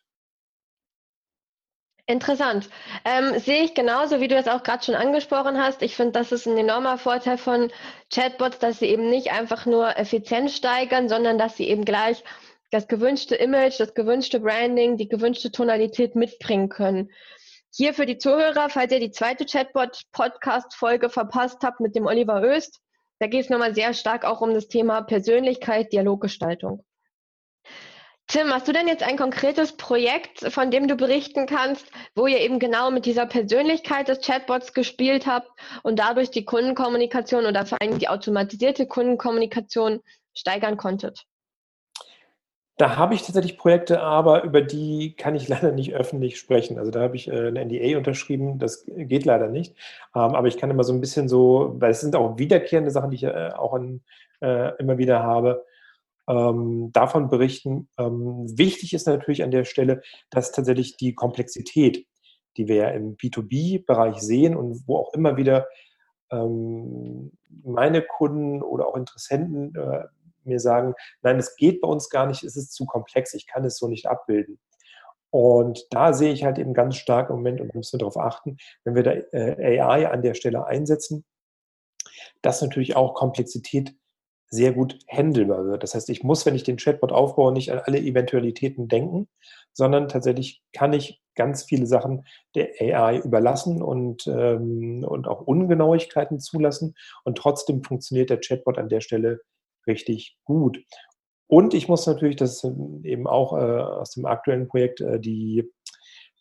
Interessant. 2.10 2.72
Ähm, 3.06 3.38
sehe 3.38 3.64
ich 3.64 3.76
genauso, 3.76 4.20
wie 4.20 4.28
du 4.28 4.36
es 4.36 4.48
auch 4.48 4.64
gerade 4.64 4.84
schon 4.84 4.96
angesprochen 4.96 5.62
hast. 5.62 5.84
Ich 5.84 5.96
finde, 5.96 6.14
das 6.14 6.32
ist 6.32 6.48
ein 6.48 6.58
enormer 6.58 6.98
Vorteil 6.98 7.38
von 7.38 7.72
Chatbots, 8.12 8.58
dass 8.58 8.80
sie 8.80 8.88
eben 8.88 9.12
nicht 9.12 9.32
einfach 9.32 9.68
nur 9.68 9.96
Effizienz 9.96 10.56
steigern, 10.56 11.08
sondern 11.08 11.38
dass 11.38 11.56
sie 11.56 11.70
eben 11.70 11.86
gleich 11.86 12.24
das 12.72 12.88
gewünschte 12.88 13.36
Image, 13.36 13.80
das 13.80 13.94
gewünschte 13.94 14.40
Branding, 14.40 14.98
die 14.98 15.08
gewünschte 15.08 15.52
Tonalität 15.52 16.16
mitbringen 16.16 16.70
können. 16.70 17.12
Hier 17.72 17.94
für 17.94 18.08
die 18.08 18.18
Zuhörer, 18.18 18.70
falls 18.70 18.92
ihr 18.92 19.00
die 19.00 19.12
zweite 19.12 19.46
Chatbot-Podcast-Folge 19.46 21.12
verpasst 21.12 21.60
habt 21.62 21.80
mit 21.80 21.96
dem 21.96 22.08
Oliver 22.08 22.42
Öst, 22.42 22.82
da 23.20 23.28
geht 23.28 23.44
es 23.44 23.50
nochmal 23.50 23.76
sehr 23.76 23.94
stark 23.94 24.26
auch 24.26 24.42
um 24.42 24.54
das 24.54 24.68
Thema 24.68 25.02
Persönlichkeit, 25.02 25.94
Dialoggestaltung. 25.94 26.84
Tim, 28.28 28.54
hast 28.54 28.68
du 28.68 28.74
denn 28.74 28.88
jetzt 28.88 29.02
ein 29.02 29.18
konkretes 29.18 29.76
Projekt, 29.76 30.54
von 30.54 30.70
dem 30.70 30.88
du 30.88 30.96
berichten 30.96 31.48
kannst, 31.48 31.88
wo 32.14 32.28
ihr 32.28 32.40
eben 32.42 32.60
genau 32.60 32.92
mit 32.92 33.08
dieser 33.08 33.26
Persönlichkeit 33.26 34.08
des 34.08 34.22
Chatbots 34.22 34.74
gespielt 34.74 35.26
habt 35.26 35.50
und 35.82 35.98
dadurch 35.98 36.30
die 36.30 36.46
Kundenkommunikation 36.46 37.48
oder 37.48 37.66
vor 37.66 37.82
allem 37.82 37.98
die 37.98 38.08
automatisierte 38.08 38.86
Kundenkommunikation 38.86 40.02
steigern 40.36 40.78
konntet? 40.78 41.26
Da 42.80 42.96
habe 42.96 43.14
ich 43.14 43.24
tatsächlich 43.24 43.58
Projekte, 43.58 44.00
aber 44.00 44.44
über 44.46 44.62
die 44.62 45.14
kann 45.18 45.36
ich 45.36 45.48
leider 45.50 45.74
nicht 45.74 45.94
öffentlich 45.94 46.40
sprechen. 46.40 46.80
Also 46.80 46.92
da 46.92 47.02
habe 47.02 47.18
ich 47.18 47.28
äh, 47.28 47.48
eine 47.48 47.66
NDA 47.66 47.98
unterschrieben, 47.98 48.58
das 48.58 48.86
geht 48.88 49.26
leider 49.26 49.50
nicht. 49.50 49.76
Ähm, 50.16 50.34
aber 50.34 50.48
ich 50.48 50.58
kann 50.58 50.72
immer 50.72 50.86
so 50.86 50.94
ein 50.94 51.02
bisschen 51.02 51.28
so, 51.28 51.76
weil 51.78 51.92
es 51.92 52.00
sind 52.00 52.16
auch 52.16 52.38
wiederkehrende 52.38 52.90
Sachen, 52.90 53.12
die 53.12 53.18
ich 53.18 53.24
äh, 53.24 53.50
auch 53.50 53.74
an, 53.74 54.02
äh, 54.42 54.78
immer 54.80 54.98
wieder 54.98 55.22
habe, 55.22 55.66
ähm, 56.30 56.92
davon 56.94 57.28
berichten. 57.28 57.90
Ähm, 57.98 58.46
wichtig 58.58 58.94
ist 58.94 59.08
natürlich 59.08 59.44
an 59.44 59.52
der 59.52 59.66
Stelle, 59.66 60.02
dass 60.30 60.54
tatsächlich 60.54 60.96
die 60.96 61.14
Komplexität, 61.14 62.06
die 62.56 62.70
wir 62.70 62.76
ja 62.76 62.90
im 62.92 63.18
B2B-Bereich 63.18 64.22
sehen 64.22 64.56
und 64.56 64.88
wo 64.88 64.98
auch 64.98 65.14
immer 65.14 65.38
wieder 65.38 65.68
meine 66.32 68.04
Kunden 68.04 68.62
oder 68.62 68.88
auch 68.88 68.96
Interessenten 68.96 69.74
mir 70.46 70.60
sagen, 70.60 70.94
nein, 71.22 71.38
es 71.38 71.56
geht 71.56 71.82
bei 71.82 71.88
uns 71.88 72.10
gar 72.10 72.26
nicht, 72.26 72.44
es 72.44 72.56
ist 72.56 72.74
zu 72.74 72.86
komplex, 72.86 73.34
ich 73.34 73.48
kann 73.48 73.66
es 73.66 73.78
so 73.78 73.88
nicht 73.88 74.08
abbilden. 74.08 74.60
Und 75.32 75.86
da 75.92 76.14
sehe 76.14 76.34
ich 76.34 76.44
halt 76.44 76.58
eben 76.58 76.74
ganz 76.74 76.96
stark 76.96 77.30
im 77.30 77.38
Moment 77.38 77.62
und 77.62 77.76
müssen 77.76 77.94
wir 77.94 78.00
darauf 78.00 78.18
achten, 78.18 78.58
wenn 78.84 78.96
wir 78.96 79.04
da 79.04 79.12
äh, 79.12 79.80
AI 79.80 80.10
an 80.10 80.24
der 80.24 80.34
Stelle 80.34 80.66
einsetzen, 80.66 81.24
dass 82.42 82.62
natürlich 82.62 82.96
auch 82.96 83.14
Komplexität 83.14 83.96
sehr 84.52 84.74
gut 84.74 84.98
handelbar 85.08 85.66
wird. 85.66 85.84
Das 85.84 85.94
heißt, 85.94 86.10
ich 86.10 86.24
muss, 86.24 86.46
wenn 86.46 86.56
ich 86.56 86.64
den 86.64 86.78
Chatbot 86.78 87.12
aufbaue, 87.12 87.54
nicht 87.54 87.72
an 87.72 87.80
alle 87.80 88.00
Eventualitäten 88.00 88.88
denken, 88.88 89.28
sondern 89.74 90.08
tatsächlich 90.08 90.64
kann 90.74 90.94
ich 90.94 91.22
ganz 91.36 91.64
viele 91.64 91.86
Sachen 91.86 92.26
der 92.56 92.70
AI 92.82 93.20
überlassen 93.20 93.82
und, 93.82 94.26
ähm, 94.28 95.06
und 95.08 95.28
auch 95.28 95.42
Ungenauigkeiten 95.42 96.40
zulassen. 96.40 96.96
Und 97.24 97.38
trotzdem 97.38 97.84
funktioniert 97.84 98.32
der 98.32 98.40
Chatbot 98.40 98.80
an 98.80 98.90
der 98.90 99.02
Stelle 99.02 99.42
richtig 99.88 100.38
gut. 100.44 100.84
Und 101.48 101.74
ich 101.74 101.88
muss 101.88 102.06
natürlich, 102.06 102.36
das 102.36 102.64
ist 102.64 102.72
eben 103.04 103.28
auch 103.28 103.54
äh, 103.54 103.82
aus 103.82 104.12
dem 104.12 104.26
aktuellen 104.26 104.68
Projekt, 104.68 105.02
äh, 105.02 105.20
die 105.20 105.70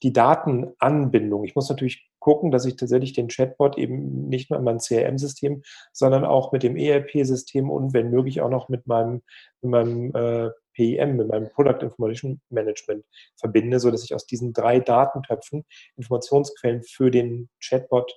die 0.03 0.13
Datenanbindung. 0.13 1.45
Ich 1.45 1.55
muss 1.55 1.69
natürlich 1.69 2.09
gucken, 2.19 2.51
dass 2.51 2.65
ich 2.65 2.77
tatsächlich 2.77 3.13
den 3.13 3.29
Chatbot 3.29 3.79
eben 3.79 4.29
nicht 4.29 4.51
nur 4.51 4.59
in 4.59 4.65
meinem 4.65 4.79
CRM-System, 4.79 5.63
sondern 5.93 6.25
auch 6.25 6.53
mit 6.53 6.63
dem 6.63 6.77
ERP-System 6.77 7.71
und 7.71 7.95
wenn 7.95 8.11
möglich 8.11 8.41
auch 8.41 8.51
noch 8.51 8.69
mit 8.69 8.87
meinem, 8.87 9.23
mit 9.61 9.71
meinem 9.71 10.15
äh, 10.15 10.51
PIM, 10.75 11.17
mit 11.17 11.29
meinem 11.29 11.49
Product 11.51 11.83
Information 11.83 12.41
Management 12.51 13.05
verbinde, 13.37 13.81
sodass 13.81 14.05
ich 14.05 14.15
aus 14.15 14.27
diesen 14.27 14.53
drei 14.53 14.81
Datentöpfen 14.81 15.65
Informationsquellen 15.97 16.83
für 16.83 17.11
den 17.11 17.49
Chatbot 17.61 18.13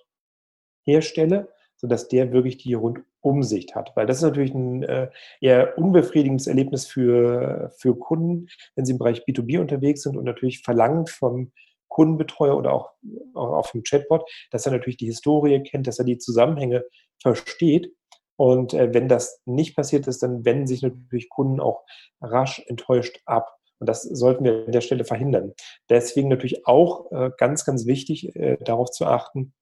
herstelle, 0.84 1.50
sodass 1.75 2.08
der 2.08 2.32
wirklich 2.32 2.58
die 2.58 2.75
Rundumsicht 3.24 3.75
hat. 3.75 3.92
Weil 3.96 4.06
das 4.06 4.18
ist 4.18 4.24
natürlich 4.24 4.54
ein 4.54 4.84
äh, 4.84 5.10
eher 5.40 5.78
unbefriedigendes 5.78 6.48
Erlebnis 6.48 6.88
für, 6.88 7.72
für 7.78 7.98
Kunden, 7.98 8.48
wenn 8.75 8.86
sie 8.86 8.94
im 8.94 8.98
Bereich 8.98 9.24
B2B 9.25 9.60
unterwegs 9.60 10.04
sind 10.04 10.18
und 10.18 10.25
natürlich 10.25 10.62
verlangt 10.62 11.10
vom 11.10 11.51
Kundenbetreuer 11.88 12.58
oder 12.58 12.74
auch, 12.74 12.92
auch 13.34 13.68
vom 13.68 13.84
Chatbot, 13.84 14.24
dass 14.50 14.66
er 14.66 14.72
natürlich 14.72 14.98
die 14.98 15.08
Historie 15.08 15.62
kennt, 15.62 15.88
dass 15.88 16.00
er 16.00 16.06
die 16.06 16.18
Zusammenhänge 16.18 16.86
versteht. 17.22 17.94
Und 18.38 18.74
äh, 18.74 18.94
wenn 18.94 19.08
das 19.08 19.42
nicht 19.46 19.75
passiert 19.75 20.08
ist, 20.08 20.24
dann 20.24 20.46
wenden 20.46 20.68
sich 20.68 20.82
natürlich 20.82 21.30
Kunden 21.30 21.60
auch 21.60 21.84
rasch 22.22 22.63
enttäuscht 22.68 23.20
ab. 23.25 23.58
Und 23.80 23.88
das 23.88 24.04
sollten 24.04 24.44
wir 24.44 24.66
an 24.66 24.72
der 24.72 24.82
Stelle 24.82 25.06
verhindern. 25.06 25.54
Deswegen 25.90 26.30
natürlich 26.30 26.66
auch 26.66 27.12
äh, 27.12 27.32
ganz, 27.38 27.66
ganz 27.66 27.86
wichtig, 27.86 28.36
äh, 28.36 28.58
darauf 28.63 28.92
zu 28.92 29.06
achten, 29.06 29.54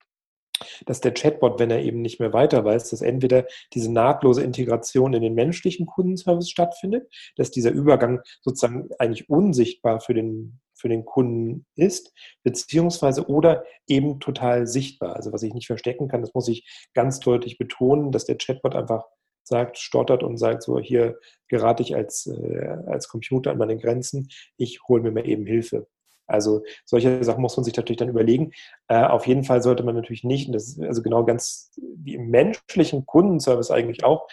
dass 0.86 1.02
der 1.02 1.14
Chatbot, 1.14 1.60
wenn 1.60 1.72
er 1.72 1.82
eben 1.82 2.02
nicht 2.02 2.20
mehr 2.20 2.34
weiter 2.34 2.64
weiß, 2.66 2.90
dass 2.90 3.02
entweder 3.02 3.46
diese 3.74 3.92
nahtlose 3.92 4.44
Integration 4.44 5.14
in 5.14 5.22
den 5.22 5.36
menschlichen 5.36 5.86
Kundenservice 5.86 6.50
stattfindet, 6.50 7.12
dass 7.36 7.52
dieser 7.52 7.72
Übergang 7.72 8.22
sozusagen 8.42 8.90
eigentlich 9.00 9.30
unsichtbar 9.30 10.00
für 10.02 10.14
den, 10.14 10.60
für 10.74 10.90
den 10.90 11.06
Kunden 11.06 11.66
ist, 11.76 12.14
beziehungsweise 12.44 13.28
oder 13.28 13.64
eben 13.88 14.20
total 14.20 14.68
sichtbar. 14.68 15.16
Also 15.16 15.32
was 15.32 15.44
ich 15.44 15.54
nicht 15.54 15.68
verstecken 15.68 16.08
kann, 16.08 16.22
das 16.22 16.34
muss 16.34 16.48
ich 16.48 16.68
ganz 16.94 17.20
deutlich 17.20 17.58
betonen, 17.58 18.12
dass 18.12 18.26
der 18.26 18.38
Chatbot 18.38 18.76
einfach 18.76 19.04
sagt, 19.44 19.78
stottert 19.78 20.24
und 20.24 20.38
sagt 20.38 20.64
so, 20.64 20.80
hier 20.80 21.20
gerate 21.48 21.84
ich 21.84 21.96
als, 21.96 22.28
äh, 22.28 22.78
als 22.86 23.10
Computer 23.10 23.52
an 23.52 23.58
meine 23.58 23.78
Grenzen, 23.78 24.30
ich 24.58 24.80
hole 24.88 25.02
mir 25.02 25.12
mal 25.12 25.28
eben 25.28 25.46
Hilfe. 25.46 25.88
Also 26.30 26.64
solche 26.86 27.24
Sachen 27.24 27.42
muss 27.42 27.58
man 27.58 27.64
sich 27.64 27.76
natürlich 27.76 27.98
dann 27.98 28.10
überlegen. 28.10 28.52
Äh, 28.88 29.04
auf 29.04 29.28
jeden 29.28 29.44
Fall 29.44 29.62
sollte 29.62 29.84
man 29.84 29.96
natürlich 29.96 30.24
nicht, 30.24 30.48
und 30.48 30.54
das 30.54 30.70
ist 30.70 30.82
also 30.82 31.02
genau 31.02 31.26
ganz 31.26 31.72
wie 31.78 32.16
im 32.16 32.30
menschlichen 32.30 33.06
Kundenservice 33.06 33.72
eigentlich 33.72 34.04
auch, 34.04 34.28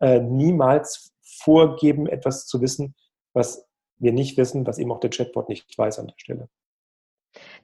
äh, 0.00 0.20
niemals 0.20 1.12
vorgeben, 1.22 2.06
etwas 2.06 2.46
zu 2.46 2.60
wissen, 2.60 2.94
was 3.32 3.66
wir 3.98 4.12
nicht 4.12 4.36
wissen, 4.36 4.66
was 4.66 4.78
eben 4.78 4.92
auch 4.92 5.00
der 5.00 5.10
Chatbot 5.10 5.48
nicht 5.48 5.76
weiß 5.76 5.98
an 5.98 6.08
der 6.08 6.18
Stelle. 6.18 6.48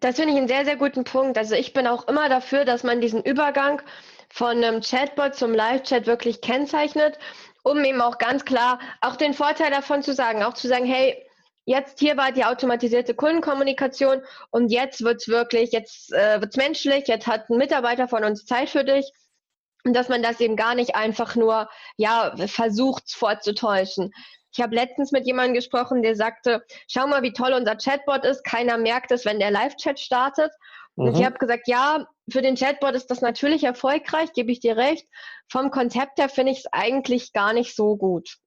Das 0.01 0.17
finde 0.17 0.33
ich 0.33 0.39
einen 0.39 0.49
sehr, 0.49 0.65
sehr 0.65 0.77
guten 0.77 1.05
Punkt. 1.05 1.39
Also 1.39 1.55
ich 1.55 1.73
bin 1.73 1.87
auch 1.87 2.09
immer 2.09 2.29
dafür, 2.29 2.65
dass 2.65 2.83
man 2.83 3.01
diesen 3.01 3.23
Übergang 3.23 3.83
von 4.29 4.63
einem 4.63 4.81
Chatbot 4.81 5.35
zum 5.35 5.53
Live-Chat 5.53 6.07
wirklich 6.07 6.41
kennzeichnet, 6.41 7.19
um 7.63 7.85
eben 7.85 8.01
auch 8.01 8.19
ganz 8.19 8.45
klar 8.45 8.81
auch 9.01 9.17
den 9.17 9.35
Vorteil 9.35 9.71
davon 9.71 10.03
zu 10.03 10.15
sagen, 10.15 10.43
auch 10.43 10.55
zu 10.55 10.69
sagen, 10.69 10.87
hey, 10.87 11.25
Jetzt 11.71 12.01
hier 12.01 12.17
war 12.17 12.33
die 12.33 12.45
automatisierte 12.45 13.15
Kundenkommunikation 13.15 14.23
und 14.51 14.73
jetzt 14.73 15.05
wird's 15.05 15.29
wirklich, 15.29 15.71
jetzt 15.71 16.13
äh, 16.13 16.41
wird's 16.41 16.57
menschlich, 16.57 17.07
jetzt 17.07 17.29
hat 17.29 17.49
ein 17.49 17.59
Mitarbeiter 17.59 18.09
von 18.09 18.25
uns 18.25 18.45
Zeit 18.45 18.71
für 18.71 18.83
dich. 18.83 19.09
Und 19.85 19.95
dass 19.95 20.09
man 20.09 20.21
das 20.21 20.41
eben 20.41 20.57
gar 20.57 20.75
nicht 20.75 20.97
einfach 20.97 21.37
nur, 21.37 21.71
ja, 21.97 22.35
versucht 22.49 23.13
vorzutäuschen. 23.13 24.11
Ich 24.53 24.61
habe 24.61 24.75
letztens 24.75 25.13
mit 25.13 25.27
jemandem 25.27 25.55
gesprochen, 25.55 26.03
der 26.03 26.17
sagte, 26.17 26.65
schau 26.89 27.07
mal, 27.07 27.23
wie 27.23 27.33
toll 27.33 27.53
unser 27.53 27.77
Chatbot 27.77 28.25
ist. 28.25 28.43
Keiner 28.43 28.77
merkt 28.77 29.13
es, 29.13 29.25
wenn 29.25 29.39
der 29.39 29.53
Live-Chat 29.53 30.01
startet. 30.01 30.51
Und 30.97 31.13
mhm. 31.13 31.21
ich 31.21 31.25
habe 31.25 31.39
gesagt, 31.39 31.69
ja, 31.69 32.05
für 32.29 32.43
den 32.43 32.57
Chatbot 32.57 32.97
ist 32.97 33.13
das 33.13 33.21
natürlich 33.21 33.63
erfolgreich, 33.63 34.33
gebe 34.33 34.51
ich 34.51 34.59
dir 34.59 34.77
recht. 34.77 35.07
Vom 35.49 35.71
Konzept 35.71 36.19
her 36.19 36.29
finde 36.29 36.51
ich 36.51 36.59
es 36.59 36.73
eigentlich 36.73 37.33
gar 37.33 37.53
nicht 37.53 37.77
so 37.77 37.97
gut. 37.97 38.39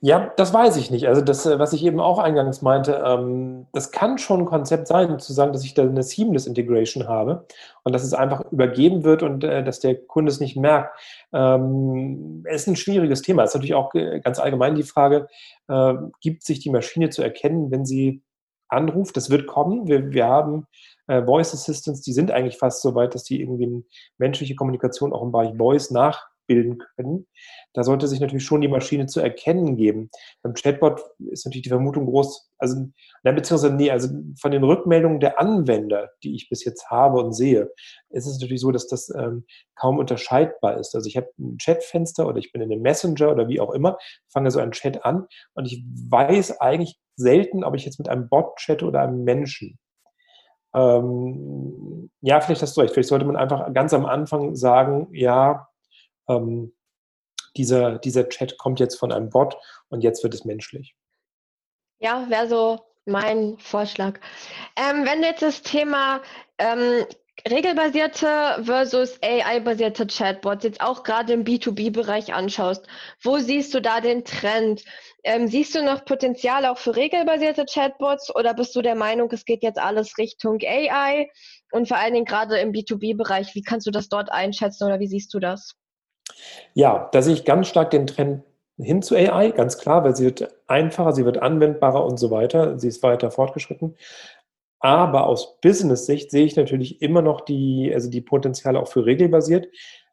Ja, 0.00 0.32
das 0.36 0.52
weiß 0.52 0.76
ich 0.76 0.90
nicht. 0.90 1.08
Also 1.08 1.20
das, 1.20 1.44
äh, 1.46 1.58
was 1.58 1.72
ich 1.72 1.84
eben 1.84 2.00
auch 2.00 2.18
eingangs 2.18 2.62
meinte, 2.62 3.02
ähm, 3.04 3.66
das 3.72 3.90
kann 3.90 4.18
schon 4.18 4.40
ein 4.40 4.46
Konzept 4.46 4.86
sein, 4.86 5.18
zu 5.18 5.32
sagen, 5.32 5.52
dass 5.52 5.64
ich 5.64 5.74
da 5.74 5.82
eine 5.82 6.02
Seamless 6.02 6.46
Integration 6.46 7.08
habe 7.08 7.46
und 7.84 7.92
dass 7.92 8.04
es 8.04 8.14
einfach 8.14 8.50
übergeben 8.52 9.04
wird 9.04 9.22
und 9.22 9.44
äh, 9.44 9.64
dass 9.64 9.80
der 9.80 9.94
Kunde 9.94 10.30
es 10.30 10.40
nicht 10.40 10.56
merkt. 10.56 10.98
Ähm, 11.32 12.44
es 12.46 12.62
ist 12.62 12.68
ein 12.68 12.76
schwieriges 12.76 13.22
Thema. 13.22 13.42
Es 13.42 13.50
ist 13.50 13.54
natürlich 13.54 13.74
auch 13.74 13.92
ganz 14.22 14.38
allgemein 14.38 14.74
die 14.74 14.82
Frage, 14.82 15.28
äh, 15.68 15.94
gibt 16.20 16.44
sich 16.44 16.60
die 16.60 16.70
Maschine 16.70 17.10
zu 17.10 17.22
erkennen, 17.22 17.70
wenn 17.70 17.84
sie 17.84 18.22
anruft? 18.68 19.16
Das 19.16 19.30
wird 19.30 19.46
kommen. 19.46 19.88
Wir, 19.88 20.12
wir 20.12 20.26
haben 20.26 20.66
äh, 21.06 21.22
Voice 21.24 21.54
Assistants, 21.54 22.02
die 22.02 22.12
sind 22.12 22.30
eigentlich 22.30 22.58
fast 22.58 22.82
so 22.82 22.94
weit, 22.94 23.14
dass 23.14 23.24
die 23.24 23.40
irgendwie 23.40 23.84
menschliche 24.18 24.54
Kommunikation 24.54 25.12
auch 25.12 25.22
im 25.22 25.32
Bereich 25.32 25.56
Voice 25.56 25.90
nach 25.90 26.28
bilden 26.48 26.78
können. 26.96 27.28
Da 27.74 27.84
sollte 27.84 28.08
sich 28.08 28.18
natürlich 28.18 28.44
schon 28.44 28.60
die 28.60 28.68
Maschine 28.68 29.06
zu 29.06 29.20
erkennen 29.20 29.76
geben. 29.76 30.10
Beim 30.42 30.54
Chatbot 30.54 31.00
ist 31.30 31.46
natürlich 31.46 31.62
die 31.62 31.68
Vermutung 31.68 32.06
groß, 32.06 32.50
also, 32.58 32.88
na, 33.22 33.30
beziehungsweise, 33.30 33.74
nee, 33.74 33.90
also 33.90 34.08
von 34.40 34.50
den 34.50 34.64
Rückmeldungen 34.64 35.20
der 35.20 35.40
Anwender, 35.40 36.10
die 36.24 36.34
ich 36.34 36.48
bis 36.48 36.64
jetzt 36.64 36.90
habe 36.90 37.18
und 37.22 37.32
sehe, 37.32 37.70
ist 38.10 38.26
es 38.26 38.40
natürlich 38.40 38.60
so, 38.60 38.72
dass 38.72 38.88
das 38.88 39.14
ähm, 39.14 39.44
kaum 39.76 39.98
unterscheidbar 39.98 40.78
ist. 40.78 40.96
Also 40.96 41.06
ich 41.06 41.16
habe 41.16 41.28
ein 41.38 41.58
Chatfenster 41.58 42.26
oder 42.26 42.38
ich 42.38 42.50
bin 42.50 42.62
in 42.62 42.72
einem 42.72 42.82
Messenger 42.82 43.30
oder 43.30 43.48
wie 43.48 43.60
auch 43.60 43.72
immer, 43.72 43.98
fange 44.32 44.50
so 44.50 44.58
einen 44.58 44.72
Chat 44.72 45.04
an 45.04 45.26
und 45.54 45.66
ich 45.66 45.84
weiß 46.10 46.60
eigentlich 46.60 46.98
selten, 47.14 47.62
ob 47.62 47.74
ich 47.74 47.84
jetzt 47.84 47.98
mit 47.98 48.08
einem 48.08 48.28
Bot 48.28 48.56
chatte 48.56 48.86
oder 48.86 49.02
einem 49.02 49.22
Menschen. 49.24 49.78
Ähm, 50.74 52.10
ja, 52.20 52.40
vielleicht 52.40 52.62
hast 52.62 52.76
du 52.76 52.80
recht. 52.80 52.92
Vielleicht 52.92 53.08
sollte 53.08 53.24
man 53.24 53.36
einfach 53.36 53.72
ganz 53.72 53.94
am 53.94 54.06
Anfang 54.06 54.54
sagen, 54.54 55.08
ja, 55.12 55.67
ähm, 56.28 56.72
dieser, 57.56 57.98
dieser 57.98 58.28
Chat 58.28 58.58
kommt 58.58 58.80
jetzt 58.80 58.96
von 58.96 59.12
einem 59.12 59.30
Bot 59.30 59.56
und 59.88 60.02
jetzt 60.02 60.22
wird 60.22 60.34
es 60.34 60.44
menschlich. 60.44 60.94
Ja, 61.98 62.28
wäre 62.28 62.48
so 62.48 62.80
mein 63.04 63.58
Vorschlag. 63.58 64.20
Ähm, 64.76 65.04
wenn 65.04 65.22
du 65.22 65.28
jetzt 65.28 65.42
das 65.42 65.62
Thema 65.62 66.22
ähm, 66.58 67.04
regelbasierte 67.48 68.62
versus 68.62 69.18
AI-basierte 69.22 70.06
Chatbots 70.06 70.64
jetzt 70.64 70.80
auch 70.80 71.02
gerade 71.02 71.32
im 71.32 71.44
B2B-Bereich 71.44 72.34
anschaust, 72.34 72.86
wo 73.22 73.38
siehst 73.38 73.74
du 73.74 73.80
da 73.80 74.00
den 74.00 74.24
Trend? 74.24 74.84
Ähm, 75.24 75.48
siehst 75.48 75.74
du 75.74 75.82
noch 75.82 76.04
Potenzial 76.04 76.66
auch 76.66 76.78
für 76.78 76.96
regelbasierte 76.96 77.64
Chatbots 77.64 78.34
oder 78.34 78.54
bist 78.54 78.74
du 78.76 78.82
der 78.82 78.94
Meinung, 78.94 79.30
es 79.32 79.44
geht 79.44 79.62
jetzt 79.62 79.78
alles 79.78 80.18
Richtung 80.18 80.58
AI 80.62 81.28
und 81.72 81.88
vor 81.88 81.96
allen 81.96 82.14
Dingen 82.14 82.24
gerade 82.24 82.58
im 82.58 82.72
B2B-Bereich, 82.72 83.54
wie 83.54 83.62
kannst 83.62 83.86
du 83.86 83.90
das 83.90 84.08
dort 84.08 84.30
einschätzen 84.30 84.84
oder 84.84 85.00
wie 85.00 85.08
siehst 85.08 85.32
du 85.34 85.38
das? 85.38 85.74
Ja, 86.74 87.08
da 87.12 87.22
sehe 87.22 87.34
ich 87.34 87.44
ganz 87.44 87.68
stark 87.68 87.90
den 87.90 88.06
Trend 88.06 88.42
hin 88.78 89.02
zu 89.02 89.16
AI, 89.16 89.50
ganz 89.50 89.78
klar, 89.78 90.04
weil 90.04 90.14
sie 90.14 90.24
wird 90.24 90.48
einfacher, 90.68 91.12
sie 91.12 91.24
wird 91.24 91.38
anwendbarer 91.38 92.04
und 92.04 92.18
so 92.18 92.30
weiter. 92.30 92.78
Sie 92.78 92.88
ist 92.88 93.02
weiter 93.02 93.30
fortgeschritten. 93.30 93.96
Aber 94.80 95.26
aus 95.26 95.60
Business-Sicht 95.60 96.30
sehe 96.30 96.44
ich 96.44 96.56
natürlich 96.56 97.02
immer 97.02 97.22
noch 97.22 97.40
die, 97.40 97.90
also 97.92 98.08
die 98.10 98.20
Potenziale 98.20 98.80
auch 98.80 98.88
für 98.88 99.04
regelbasiert, 99.06 99.66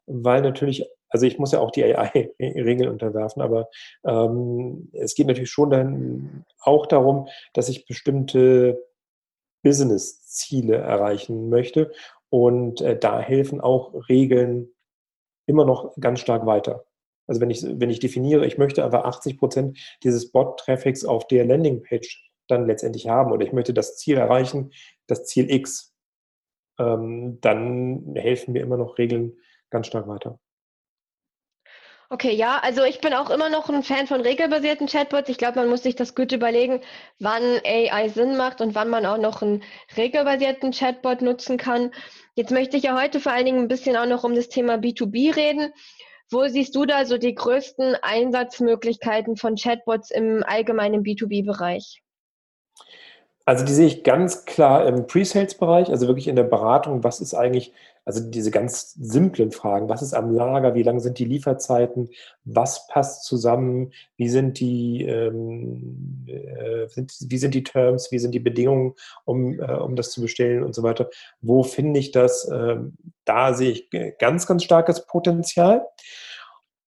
weil 0.06 0.42
natürlich, 0.42 0.84
also 1.08 1.26
ich 1.26 1.38
muss 1.38 1.52
ja 1.52 1.60
auch 1.60 1.70
die 1.70 1.84
AI-Regeln 1.84 2.88
unterwerfen, 2.90 3.42
aber 3.42 3.68
ähm, 4.04 4.90
es 4.92 5.14
geht 5.14 5.28
natürlich 5.28 5.50
schon 5.50 5.70
dann 5.70 6.44
auch 6.60 6.86
darum, 6.86 7.28
dass 7.52 7.68
ich 7.68 7.86
bestimmte 7.86 8.82
Business-Ziele 9.62 10.76
erreichen 10.76 11.48
möchte. 11.48 11.92
Und 12.28 12.80
äh, 12.80 12.98
da 12.98 13.20
helfen 13.20 13.60
auch 13.60 14.08
Regeln 14.08 14.68
immer 15.46 15.64
noch 15.64 15.94
ganz 16.00 16.20
stark 16.20 16.46
weiter. 16.46 16.84
Also 17.26 17.40
wenn 17.40 17.50
ich, 17.50 17.62
wenn 17.64 17.90
ich 17.90 18.00
definiere, 18.00 18.46
ich 18.46 18.58
möchte 18.58 18.84
aber 18.84 19.06
80 19.06 19.38
Prozent 19.38 19.78
dieses 20.02 20.30
Bot-Traffics 20.30 21.04
auf 21.04 21.26
der 21.26 21.44
Landingpage 21.44 22.30
dann 22.48 22.66
letztendlich 22.66 23.08
haben 23.08 23.32
oder 23.32 23.44
ich 23.44 23.52
möchte 23.52 23.74
das 23.74 23.96
Ziel 23.96 24.16
erreichen, 24.16 24.72
das 25.06 25.24
Ziel 25.24 25.50
X, 25.50 25.94
ähm, 26.78 27.38
dann 27.40 28.14
helfen 28.14 28.52
mir 28.52 28.62
immer 28.62 28.76
noch 28.76 28.98
Regeln 28.98 29.36
ganz 29.70 29.88
stark 29.88 30.06
weiter. 30.06 30.38
Okay, 32.08 32.32
ja, 32.32 32.58
also 32.62 32.84
ich 32.84 33.00
bin 33.00 33.14
auch 33.14 33.30
immer 33.30 33.50
noch 33.50 33.68
ein 33.68 33.82
Fan 33.82 34.06
von 34.06 34.20
regelbasierten 34.20 34.86
Chatbots. 34.86 35.28
Ich 35.28 35.38
glaube, 35.38 35.58
man 35.58 35.68
muss 35.68 35.82
sich 35.82 35.96
das 35.96 36.14
gut 36.14 36.30
überlegen, 36.30 36.80
wann 37.18 37.42
AI 37.64 38.08
Sinn 38.10 38.36
macht 38.36 38.60
und 38.60 38.76
wann 38.76 38.88
man 38.88 39.04
auch 39.06 39.18
noch 39.18 39.42
einen 39.42 39.64
regelbasierten 39.96 40.70
Chatbot 40.70 41.20
nutzen 41.20 41.56
kann. 41.56 41.90
Jetzt 42.36 42.52
möchte 42.52 42.76
ich 42.76 42.84
ja 42.84 43.00
heute 43.00 43.18
vor 43.18 43.32
allen 43.32 43.46
Dingen 43.46 43.58
ein 43.58 43.68
bisschen 43.68 43.96
auch 43.96 44.06
noch 44.06 44.22
um 44.22 44.36
das 44.36 44.48
Thema 44.48 44.74
B2B 44.74 45.34
reden. 45.34 45.72
Wo 46.30 46.46
siehst 46.46 46.76
du 46.76 46.86
da 46.86 47.06
so 47.06 47.18
die 47.18 47.34
größten 47.34 47.96
Einsatzmöglichkeiten 48.02 49.36
von 49.36 49.56
Chatbots 49.56 50.12
im 50.12 50.44
allgemeinen 50.46 51.02
B2B-Bereich? 51.02 52.02
Also 53.48 53.64
die 53.64 53.72
sehe 53.72 53.86
ich 53.86 54.02
ganz 54.02 54.44
klar 54.44 54.88
im 54.88 55.06
Pre-Sales-Bereich, 55.06 55.90
also 55.90 56.08
wirklich 56.08 56.26
in 56.26 56.34
der 56.34 56.42
Beratung, 56.42 57.04
was 57.04 57.20
ist 57.20 57.32
eigentlich, 57.32 57.72
also 58.04 58.20
diese 58.20 58.50
ganz 58.50 58.94
simplen 58.94 59.52
Fragen, 59.52 59.88
was 59.88 60.02
ist 60.02 60.14
am 60.14 60.34
Lager, 60.34 60.74
wie 60.74 60.82
lang 60.82 60.98
sind 60.98 61.20
die 61.20 61.24
Lieferzeiten, 61.26 62.10
was 62.44 62.88
passt 62.88 63.24
zusammen, 63.24 63.92
wie 64.16 64.28
sind 64.28 64.58
die, 64.58 65.04
ähm, 65.04 66.26
äh, 66.26 66.88
sind, 66.88 67.16
wie 67.28 67.38
sind 67.38 67.54
die 67.54 67.62
Terms, 67.62 68.10
wie 68.10 68.18
sind 68.18 68.32
die 68.32 68.40
Bedingungen, 68.40 68.94
um, 69.24 69.60
äh, 69.60 69.74
um 69.74 69.94
das 69.94 70.10
zu 70.10 70.22
bestellen 70.22 70.64
und 70.64 70.74
so 70.74 70.82
weiter. 70.82 71.08
Wo 71.40 71.62
finde 71.62 72.00
ich 72.00 72.10
das? 72.10 72.50
Ähm, 72.52 72.96
da 73.24 73.54
sehe 73.54 73.70
ich 73.70 73.90
ganz, 74.18 74.48
ganz 74.48 74.64
starkes 74.64 75.06
Potenzial. 75.06 75.86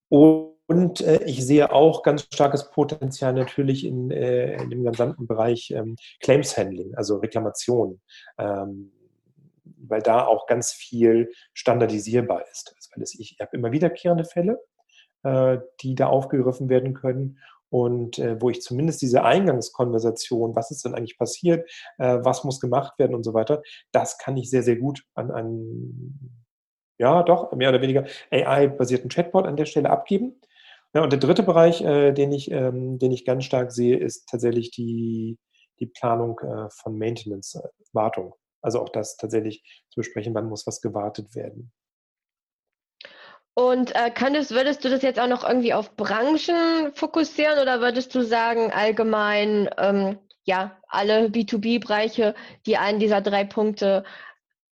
Und 0.10 0.49
und 0.70 1.02
äh, 1.02 1.24
ich 1.24 1.44
sehe 1.44 1.72
auch 1.74 2.04
ganz 2.04 2.28
starkes 2.32 2.70
Potenzial 2.70 3.34
natürlich 3.34 3.84
in, 3.84 4.12
äh, 4.12 4.62
in 4.62 4.70
dem 4.70 4.84
gesamten 4.84 5.26
Bereich 5.26 5.72
ähm, 5.72 5.96
Claims 6.22 6.56
Handling, 6.58 6.94
also 6.94 7.18
Reklamation, 7.18 8.00
ähm, 8.38 8.92
weil 9.64 10.04
da 10.04 10.28
auch 10.28 10.46
ganz 10.46 10.72
viel 10.72 11.32
standardisierbar 11.54 12.46
ist. 12.52 12.76
Also, 12.92 13.18
ich 13.20 13.38
habe 13.42 13.58
immer 13.58 13.72
wiederkehrende 13.72 14.26
Fälle, 14.26 14.60
äh, 15.24 15.58
die 15.82 15.96
da 15.96 16.06
aufgegriffen 16.06 16.70
werden 16.70 16.94
können 16.94 17.40
und 17.72 18.20
äh, 18.20 18.40
wo 18.40 18.52
ich 18.52 18.62
zumindest 18.62 19.02
diese 19.02 19.24
Eingangskonversation, 19.24 20.56
was 20.56 20.70
ist 20.70 20.86
denn 20.86 20.94
eigentlich 20.94 21.18
passiert, 21.18 21.68
äh, 21.98 22.20
was 22.22 22.44
muss 22.44 22.60
gemacht 22.60 23.00
werden 23.00 23.16
und 23.16 23.24
so 23.24 23.34
weiter, 23.34 23.64
das 23.92 24.20
kann 24.20 24.38
ich 24.38 24.52
sehr, 24.52 24.62
sehr 24.62 24.76
gut 24.76 25.04
an, 25.16 25.32
an 25.32 26.36
ja, 27.00 27.24
doch, 27.24 27.52
mehr 27.54 27.70
oder 27.70 27.82
weniger 27.82 28.06
AI-basierten 28.30 29.10
Chatbot 29.10 29.48
an 29.48 29.56
der 29.56 29.66
Stelle 29.66 29.90
abgeben. 29.90 30.40
Ja, 30.94 31.04
und 31.04 31.12
der 31.12 31.20
dritte 31.20 31.44
Bereich, 31.44 31.82
äh, 31.82 32.12
den, 32.14 32.32
ich, 32.32 32.50
ähm, 32.52 32.98
den 32.98 33.12
ich 33.12 33.26
ganz 33.26 33.46
stark 33.46 33.72
sehe, 33.72 33.98
ist 33.98 34.28
tatsächlich 34.28 34.72
die, 34.72 35.38
die 35.80 35.86
Planung 35.86 36.40
äh, 36.40 36.70
von 36.72 36.98
Maintenance, 36.98 37.56
äh, 37.56 37.68
Wartung. 37.94 38.34
Also 38.62 38.82
auch 38.82 38.90
das 38.90 39.16
tatsächlich 39.16 39.64
zu 39.90 39.98
besprechen, 39.98 40.34
wann 40.34 40.50
muss 40.50 40.66
was 40.66 40.82
gewartet 40.82 41.36
werden. 41.36 41.72
Und 43.54 43.94
äh, 43.96 44.10
könntest, 44.10 44.52
würdest 44.52 44.84
du 44.84 44.90
das 44.90 45.02
jetzt 45.02 45.20
auch 45.20 45.28
noch 45.28 45.44
irgendwie 45.44 45.74
auf 45.74 45.96
Branchen 45.96 46.92
fokussieren 46.94 47.60
oder 47.60 47.82
würdest 47.82 48.16
du 48.16 48.22
sagen, 48.22 48.72
allgemein, 48.72 49.70
ähm, 49.78 50.18
ja, 50.44 50.80
alle 50.88 51.28
B2B-Bereiche, 51.28 52.36
die 52.66 52.78
einen 52.78 53.00
dieser 53.00 53.22
drei 53.22 53.44
Punkte 53.44 54.06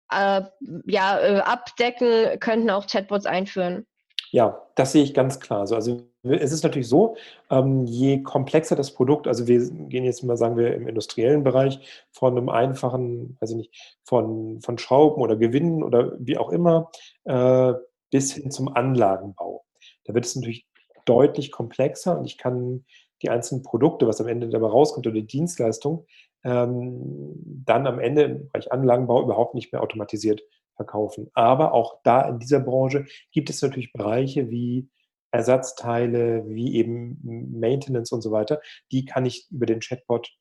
äh, 0.09 0.41
ja, 0.86 1.19
äh, 1.19 1.39
abdecken, 1.41 2.39
könnten 2.39 2.69
auch 2.69 2.88
Chatbots 2.88 3.25
einführen? 3.25 3.86
Ja, 4.31 4.62
das 4.75 4.91
sehe 4.91 5.03
ich 5.03 5.13
ganz 5.13 5.39
klar. 5.39 5.62
Also, 5.62 5.75
also 5.75 6.01
es 6.24 6.51
ist 6.51 6.63
natürlich 6.63 6.89
so, 6.89 7.15
ähm, 7.50 7.86
je 7.86 8.24
komplexer 8.24 8.75
das 8.75 8.93
Produkt, 8.93 9.27
also 9.27 9.48
wir 9.48 9.60
gehen 9.69 10.03
jetzt 10.03 10.24
mal, 10.24 10.36
sagen 10.38 10.57
wir, 10.57 10.75
im 10.75 10.88
industriellen 10.88 11.43
Bereich 11.43 11.79
von 12.12 12.38
einem 12.38 12.50
einfachen, 12.50 13.38
weiß 13.39 13.51
ich 13.51 13.55
nicht, 13.55 14.00
von, 14.03 14.60
von 14.62 14.77
Schrauben 14.77 15.22
oder 15.22 15.38
Gewinnen 15.38 15.81
oder 15.84 16.13
wie 16.19 16.38
auch 16.38 16.51
immer, 16.51 16.91
äh, 17.24 17.74
bis 18.12 18.34
hin 18.34 18.51
zum 18.51 18.67
Anlagenbau. 18.74 19.63
Da 20.05 20.13
wird 20.13 20.25
es 20.25 20.36
natürlich 20.36 20.67
deutlich 21.05 21.51
komplexer 21.51 22.17
und 22.19 22.25
ich 22.25 22.38
kann 22.38 22.86
die 23.22 23.29
einzelnen 23.29 23.63
Produkte, 23.63 24.07
was 24.07 24.22
am 24.22 24.27
Ende 24.27 24.50
dabei 24.50 24.67
rauskommt, 24.67 25.07
oder 25.07 25.15
die 25.15 25.25
Dienstleistung, 25.25 26.05
ähm, 26.43 27.34
dann 27.65 27.88
am 27.88 28.00
Ende 28.00 28.24
im 28.24 28.50
Bereich 28.50 28.72
Anlagenbau 28.72 29.24
überhaupt 29.24 29.55
nicht 29.55 29.72
mehr 29.72 29.81
automatisiert 29.81 30.41
verkaufen. 30.77 31.29
Aber 31.34 31.74
auch 31.74 32.00
da 32.03 32.22
in 32.22 32.39
dieser 32.39 32.62
Branche 32.62 33.05
gibt 33.31 33.50
es 33.50 33.62
natürlich 33.62 33.91
Bereiche 33.91 34.50
wie 34.50 34.89
Ersatzteile, 35.31 36.48
wie 36.48 36.75
eben 36.75 37.19
Maintenance 37.60 38.13
und 38.13 38.22
so 38.22 38.31
weiter. 38.31 38.62
Die 38.91 39.05
kann 39.05 39.25
ich 39.25 39.48
über 39.51 39.65
den 39.65 39.81
Chatbot 39.81 40.31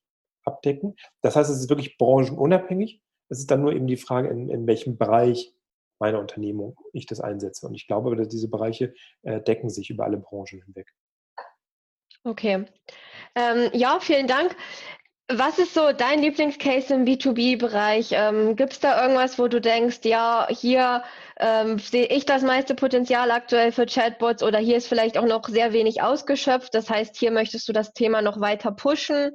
abdecken. 0.45 0.95
Das 1.23 1.35
heißt, 1.35 1.51
es 1.51 1.59
ist 1.59 1.69
wirklich 1.69 1.99
branchenunabhängig. 1.99 3.03
Es 3.29 3.41
ist 3.41 3.51
dann 3.51 3.63
nur 3.63 3.73
eben 3.73 3.89
die 3.89 3.97
Frage, 3.97 4.29
in, 4.29 4.49
in 4.49 4.67
welchem 4.69 4.97
Bereich 4.97 5.53
meiner 5.99 6.21
Unternehmung 6.21 6.79
ich 6.93 7.07
das 7.07 7.21
einsetze. 7.21 7.67
Und 7.67 7.75
ich 7.75 7.87
glaube, 7.87 8.15
dass 8.15 8.29
diese 8.29 8.49
Bereiche 8.49 8.95
äh, 9.23 9.41
decken 9.41 9.71
sich 9.71 9.91
über 9.91 10.05
alle 10.05 10.19
Branchen 10.19 10.63
hinweg. 10.63 10.93
Okay. 12.23 12.65
Ähm, 13.35 13.71
ja, 13.73 13.99
vielen 14.01 14.27
Dank. 14.27 14.57
Was 15.29 15.59
ist 15.59 15.75
so 15.75 15.91
dein 15.91 16.21
Lieblingscase 16.21 16.95
im 16.95 17.05
B2B-Bereich? 17.05 18.11
Ähm, 18.13 18.55
Gibt 18.55 18.75
es 18.75 18.81
da 18.81 19.03
irgendwas, 19.03 19.41
wo 19.41 19.49
du 19.49 19.61
denkst, 19.61 20.01
ja, 20.05 20.47
hier 20.49 21.03
ähm, 21.41 21.81
sehe 21.81 22.07
ich 22.07 22.27
das 22.27 22.43
meiste 22.43 22.77
Potenzial 22.77 23.33
aktuell 23.33 23.73
für 23.73 23.87
Chatbots 23.87 24.45
oder 24.45 24.61
hier 24.61 24.77
ist 24.77 24.87
vielleicht 24.87 25.19
auch 25.19 25.27
noch 25.27 25.49
sehr 25.49 25.73
wenig 25.73 26.01
ausgeschöpft? 26.01 26.73
Das 26.75 26.89
heißt, 26.89 27.17
hier 27.17 27.33
möchtest 27.33 27.69
du 27.69 27.73
das 27.73 27.93
Thema 27.93 28.23
noch 28.23 28.41
weiter 28.41 28.71
pushen. 28.71 29.33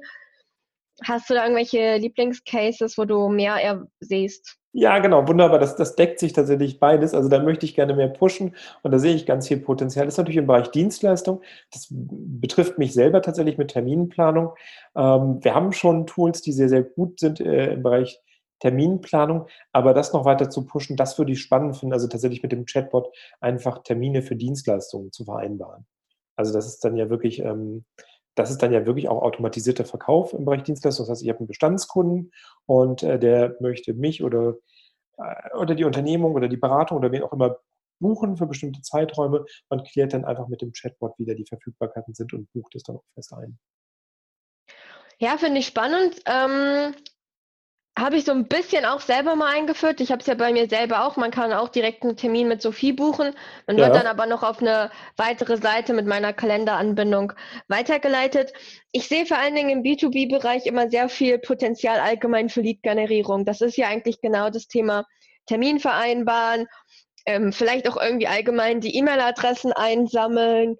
Hast 1.04 1.28
du 1.28 1.34
da 1.34 1.42
irgendwelche 1.42 1.98
Lieblingscases, 1.98 2.96
wo 2.96 3.04
du 3.04 3.28
mehr 3.28 3.86
siehst? 4.00 4.61
Ja, 4.74 4.98
genau, 5.00 5.28
wunderbar. 5.28 5.58
Das, 5.58 5.76
das 5.76 5.96
deckt 5.96 6.18
sich 6.18 6.32
tatsächlich 6.32 6.80
beides. 6.80 7.12
Also 7.14 7.28
da 7.28 7.42
möchte 7.42 7.66
ich 7.66 7.74
gerne 7.74 7.94
mehr 7.94 8.08
pushen 8.08 8.54
und 8.82 8.90
da 8.90 8.98
sehe 8.98 9.14
ich 9.14 9.26
ganz 9.26 9.46
viel 9.48 9.58
Potenzial. 9.60 10.06
Das 10.06 10.14
ist 10.14 10.18
natürlich 10.18 10.38
im 10.38 10.46
Bereich 10.46 10.70
Dienstleistung. 10.70 11.42
Das 11.70 11.88
betrifft 11.90 12.78
mich 12.78 12.94
selber 12.94 13.20
tatsächlich 13.20 13.58
mit 13.58 13.68
Terminplanung. 13.70 14.52
Ähm, 14.96 15.38
wir 15.42 15.54
haben 15.54 15.72
schon 15.72 16.06
Tools, 16.06 16.40
die 16.40 16.52
sehr, 16.52 16.70
sehr 16.70 16.82
gut 16.82 17.20
sind 17.20 17.38
äh, 17.40 17.74
im 17.74 17.82
Bereich 17.82 18.18
Terminplanung, 18.60 19.46
aber 19.72 19.92
das 19.92 20.12
noch 20.12 20.24
weiter 20.24 20.48
zu 20.48 20.64
pushen, 20.64 20.96
das 20.96 21.18
würde 21.18 21.32
ich 21.32 21.40
spannend 21.42 21.76
finden. 21.76 21.92
Also 21.92 22.06
tatsächlich 22.08 22.42
mit 22.42 22.52
dem 22.52 22.64
Chatbot 22.64 23.08
einfach 23.40 23.82
Termine 23.82 24.22
für 24.22 24.36
Dienstleistungen 24.36 25.12
zu 25.12 25.24
vereinbaren. 25.24 25.84
Also 26.36 26.52
das 26.54 26.66
ist 26.66 26.84
dann 26.84 26.96
ja 26.96 27.10
wirklich 27.10 27.40
ähm, 27.40 27.84
das 28.34 28.50
ist 28.50 28.62
dann 28.62 28.72
ja 28.72 28.86
wirklich 28.86 29.08
auch 29.08 29.22
automatisierter 29.22 29.84
Verkauf 29.84 30.32
im 30.32 30.44
Bereich 30.44 30.62
Dienstleistung. 30.62 31.04
Das 31.04 31.10
heißt, 31.10 31.22
ich 31.22 31.28
habe 31.28 31.40
einen 31.40 31.48
Bestandskunden 31.48 32.32
und 32.66 33.02
äh, 33.02 33.18
der 33.18 33.56
möchte 33.60 33.94
mich 33.94 34.22
oder, 34.22 34.56
äh, 35.18 35.56
oder 35.56 35.74
die 35.74 35.84
Unternehmung 35.84 36.34
oder 36.34 36.48
die 36.48 36.56
Beratung 36.56 36.98
oder 36.98 37.12
wen 37.12 37.22
auch 37.22 37.32
immer 37.32 37.58
buchen 38.00 38.36
für 38.36 38.46
bestimmte 38.46 38.82
Zeiträume 38.82 39.44
und 39.68 39.86
klärt 39.86 40.12
dann 40.12 40.24
einfach 40.24 40.48
mit 40.48 40.60
dem 40.60 40.72
Chatbot, 40.72 41.14
wie 41.18 41.24
da 41.24 41.34
die 41.34 41.46
Verfügbarkeiten 41.46 42.14
sind 42.14 42.32
und 42.32 42.52
bucht 42.52 42.74
es 42.74 42.82
dann 42.82 42.96
auch 42.96 43.04
fest 43.14 43.32
ein. 43.32 43.58
Ja, 45.18 45.36
finde 45.38 45.60
ich 45.60 45.66
spannend. 45.66 46.20
Ähm, 46.26 46.94
habe 47.98 48.16
ich 48.16 48.24
so 48.24 48.32
ein 48.32 48.48
bisschen 48.48 48.86
auch 48.86 49.00
selber 49.00 49.36
mal 49.36 49.54
eingeführt. 49.54 50.00
Ich 50.00 50.10
habe 50.10 50.20
es 50.20 50.26
ja 50.26 50.34
bei 50.34 50.50
mir 50.52 50.66
selber 50.68 51.06
auch. 51.06 51.16
Man 51.16 51.30
kann 51.30 51.52
auch 51.52 51.68
direkt 51.68 52.02
einen 52.02 52.16
Termin 52.16 52.48
mit 52.48 52.62
Sophie 52.62 52.92
buchen. 52.92 53.34
Man 53.66 53.76
ja. 53.76 53.86
wird 53.86 53.96
dann 53.96 54.06
aber 54.06 54.24
noch 54.26 54.42
auf 54.42 54.60
eine 54.60 54.90
weitere 55.16 55.58
Seite 55.58 55.92
mit 55.92 56.06
meiner 56.06 56.32
Kalenderanbindung 56.32 57.34
weitergeleitet. 57.68 58.54
Ich 58.92 59.08
sehe 59.08 59.26
vor 59.26 59.36
allen 59.36 59.54
Dingen 59.54 59.70
im 59.70 59.82
B2B-Bereich 59.82 60.64
immer 60.66 60.90
sehr 60.90 61.10
viel 61.10 61.38
Potenzial 61.38 62.00
allgemein 62.00 62.48
für 62.48 62.62
Lead-Generierung. 62.62 63.44
Das 63.44 63.60
ist 63.60 63.76
ja 63.76 63.88
eigentlich 63.88 64.22
genau 64.22 64.48
das 64.48 64.68
Thema 64.68 65.04
Termin 65.46 65.78
vereinbaren, 65.78 66.66
ähm, 67.26 67.52
vielleicht 67.52 67.88
auch 67.88 68.00
irgendwie 68.00 68.26
allgemein 68.26 68.80
die 68.80 68.96
E-Mail-Adressen 68.96 69.72
einsammeln. 69.72 70.76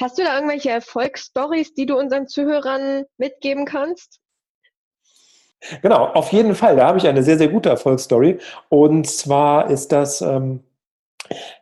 Hast 0.00 0.18
du 0.18 0.24
da 0.24 0.34
irgendwelche 0.34 0.70
Erfolgsstories, 0.70 1.74
die 1.74 1.86
du 1.86 1.96
unseren 1.96 2.26
Zuhörern 2.26 3.04
mitgeben 3.16 3.64
kannst? 3.64 4.20
Genau, 5.82 6.06
auf 6.06 6.32
jeden 6.32 6.54
Fall. 6.54 6.76
Da 6.76 6.86
habe 6.86 6.98
ich 6.98 7.06
eine 7.06 7.22
sehr, 7.22 7.38
sehr 7.38 7.48
gute 7.48 7.68
Erfolgsstory. 7.68 8.38
Und 8.68 9.08
zwar 9.08 9.70
ist 9.70 9.90
das, 9.92 10.20
ähm, 10.20 10.62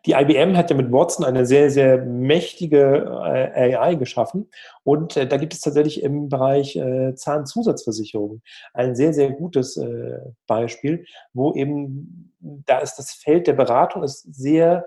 die 0.04 0.12
IBM 0.12 0.56
hat 0.56 0.70
ja 0.70 0.76
mit 0.76 0.92
Watson 0.92 1.24
eine 1.24 1.46
sehr, 1.46 1.70
sehr 1.70 2.04
mächtige 2.04 3.06
äh, 3.54 3.74
AI 3.74 3.94
geschaffen. 3.94 4.50
Und 4.84 5.16
äh, 5.16 5.26
da 5.26 5.38
gibt 5.38 5.54
es 5.54 5.60
tatsächlich 5.60 6.02
im 6.02 6.28
Bereich 6.28 6.76
äh, 6.76 7.14
Zahnzusatzversicherung 7.14 8.42
ein 8.74 8.94
sehr, 8.94 9.12
sehr 9.14 9.30
gutes 9.30 9.76
äh, 9.76 10.18
Beispiel, 10.46 11.06
wo 11.32 11.54
eben, 11.54 12.34
da 12.40 12.78
ist 12.78 12.96
das 12.96 13.12
Feld 13.12 13.46
der 13.46 13.54
Beratung 13.54 14.02
ist 14.04 14.22
sehr 14.34 14.86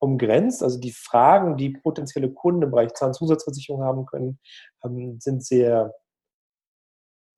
umgrenzt. 0.00 0.62
Also 0.62 0.78
die 0.78 0.92
Fragen, 0.92 1.56
die 1.56 1.70
potenzielle 1.70 2.30
Kunden 2.30 2.62
im 2.62 2.70
Bereich 2.70 2.92
Zahnzusatzversicherung 2.94 3.82
haben 3.82 4.04
können, 4.06 4.38
ähm, 4.84 5.18
sind 5.20 5.44
sehr 5.44 5.94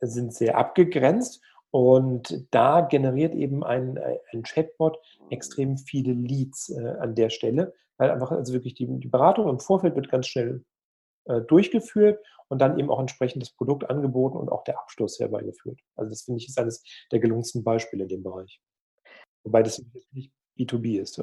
sind 0.00 0.34
sehr 0.34 0.56
abgegrenzt 0.56 1.42
und 1.70 2.46
da 2.50 2.80
generiert 2.80 3.34
eben 3.34 3.62
ein, 3.62 3.98
ein 4.32 4.42
Chatbot 4.42 4.98
extrem 5.30 5.78
viele 5.78 6.12
Leads 6.12 6.70
äh, 6.70 6.96
an 7.00 7.14
der 7.14 7.30
Stelle, 7.30 7.74
weil 7.96 8.10
einfach 8.10 8.32
also 8.32 8.52
wirklich 8.52 8.74
die, 8.74 8.86
die 8.86 9.08
Beratung 9.08 9.48
im 9.48 9.60
Vorfeld 9.60 9.94
wird 9.94 10.10
ganz 10.10 10.26
schnell 10.26 10.64
äh, 11.26 11.40
durchgeführt 11.42 12.24
und 12.48 12.60
dann 12.60 12.78
eben 12.78 12.90
auch 12.90 12.98
entsprechend 12.98 13.42
das 13.42 13.50
Produkt 13.50 13.88
angeboten 13.88 14.36
und 14.36 14.50
auch 14.50 14.64
der 14.64 14.80
Abschluss 14.80 15.20
herbeigeführt. 15.20 15.80
Also 15.94 16.10
das 16.10 16.22
finde 16.22 16.38
ich 16.38 16.48
ist 16.48 16.58
eines 16.58 16.82
der 17.12 17.20
gelungensten 17.20 17.62
Beispiele 17.62 18.02
in 18.02 18.08
dem 18.08 18.22
Bereich. 18.22 18.60
Wobei 19.44 19.62
das 19.62 19.82
nicht 20.12 20.32
B2B 20.58 21.00
ist. 21.00 21.22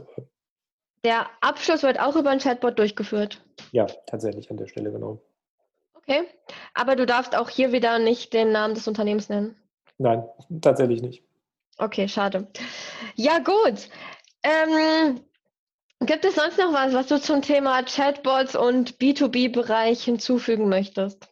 Der 1.04 1.28
Abschluss 1.42 1.84
wird 1.84 2.00
auch 2.00 2.16
über 2.16 2.30
ein 2.30 2.40
Chatbot 2.40 2.80
durchgeführt. 2.80 3.44
Ja, 3.72 3.86
tatsächlich 4.08 4.50
an 4.50 4.58
der 4.58 4.68
Stelle, 4.68 4.92
genau. 4.92 5.22
Okay, 6.08 6.24
aber 6.74 6.96
du 6.96 7.06
darfst 7.06 7.36
auch 7.36 7.50
hier 7.50 7.74
wieder 7.74 8.00
nicht 8.00 8.32
den 8.34 8.54
Namen 8.54 8.76
des 8.76 8.88
Unternehmens 8.88 9.28
nennen. 9.28 9.58
Nein, 9.98 10.24
tatsächlich 10.62 11.02
nicht. 11.02 11.24
Okay, 11.80 12.08
schade. 12.08 12.48
Ja, 13.16 13.40
gut. 13.40 13.90
Ähm, 14.42 15.20
gibt 16.00 16.24
es 16.24 16.36
sonst 16.36 16.58
noch 16.58 16.72
was, 16.72 16.94
was 16.94 17.08
du 17.08 17.20
zum 17.20 17.42
Thema 17.42 17.84
Chatbots 17.84 18.56
und 18.56 18.98
B2B-Bereich 19.00 20.04
hinzufügen 20.04 20.70
möchtest? 20.70 21.28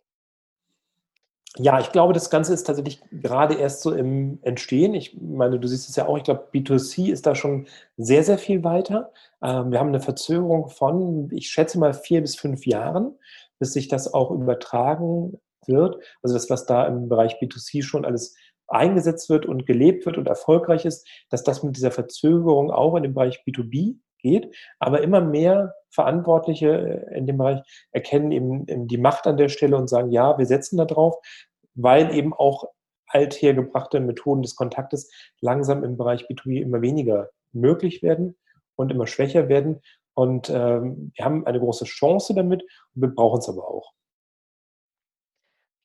Ja, 1.57 1.79
ich 1.79 1.93
glaube, 1.93 2.11
das 2.11 2.29
Ganze 2.29 2.53
ist 2.53 2.65
tatsächlich 2.65 3.01
gerade 3.11 3.53
erst 3.55 3.81
so 3.81 3.93
im 3.93 4.39
Entstehen. 4.41 4.93
Ich 4.93 5.17
meine, 5.21 5.57
du 5.57 5.69
siehst 5.69 5.89
es 5.89 5.95
ja 5.95 6.05
auch, 6.05 6.17
ich 6.17 6.23
glaube, 6.23 6.49
B2C 6.53 7.09
ist 7.09 7.25
da 7.25 7.33
schon 7.33 7.67
sehr, 7.95 8.25
sehr 8.25 8.37
viel 8.37 8.65
weiter. 8.65 9.13
Ähm, 9.41 9.71
wir 9.71 9.79
haben 9.79 9.87
eine 9.87 10.01
Verzögerung 10.01 10.67
von, 10.67 11.29
ich 11.31 11.47
schätze 11.47 11.79
mal, 11.79 11.93
vier 11.93 12.19
bis 12.19 12.35
fünf 12.35 12.65
Jahren, 12.65 13.15
bis 13.59 13.73
sich 13.73 13.87
das 13.87 14.13
auch 14.13 14.31
übertragen 14.31 15.39
wird. 15.67 15.97
Also 16.21 16.35
das, 16.35 16.49
was 16.49 16.65
da 16.65 16.85
im 16.85 17.09
Bereich 17.09 17.35
B2C 17.41 17.83
schon 17.83 18.05
alles 18.05 18.35
eingesetzt 18.67 19.29
wird 19.29 19.45
und 19.45 19.65
gelebt 19.65 20.05
wird 20.05 20.17
und 20.17 20.27
erfolgreich 20.27 20.85
ist, 20.85 21.07
dass 21.29 21.43
das 21.43 21.63
mit 21.63 21.77
dieser 21.77 21.91
Verzögerung 21.91 22.71
auch 22.71 22.95
in 22.95 23.03
dem 23.03 23.13
Bereich 23.13 23.43
B2B 23.47 23.97
geht. 24.19 24.55
Aber 24.79 25.01
immer 25.01 25.21
mehr 25.21 25.75
Verantwortliche 25.89 27.05
äh, 27.11 27.17
in 27.17 27.27
dem 27.27 27.37
Bereich 27.37 27.61
erkennen 27.91 28.31
eben 28.31 28.87
die 28.87 28.97
Macht 28.97 29.27
an 29.27 29.37
der 29.37 29.49
Stelle 29.49 29.77
und 29.77 29.87
sagen, 29.87 30.11
ja, 30.11 30.37
wir 30.37 30.45
setzen 30.45 30.77
da 30.77 30.85
drauf, 30.85 31.15
weil 31.75 32.13
eben 32.13 32.33
auch 32.33 32.65
althergebrachte 33.07 33.99
Methoden 33.99 34.41
des 34.41 34.55
Kontaktes 34.55 35.11
langsam 35.39 35.83
im 35.83 35.95
Bereich 35.95 36.25
B2B 36.25 36.61
immer 36.61 36.81
weniger 36.81 37.29
möglich 37.53 38.01
werden 38.01 38.35
und 38.75 38.91
immer 38.91 39.07
schwächer 39.07 39.47
werden. 39.47 39.81
Und 40.15 40.49
ähm, 40.49 41.11
wir 41.15 41.25
haben 41.25 41.45
eine 41.45 41.59
große 41.59 41.85
Chance 41.85 42.33
damit 42.33 42.63
und 42.63 43.01
wir 43.01 43.09
brauchen 43.09 43.39
es 43.39 43.49
aber 43.49 43.67
auch. 43.67 43.91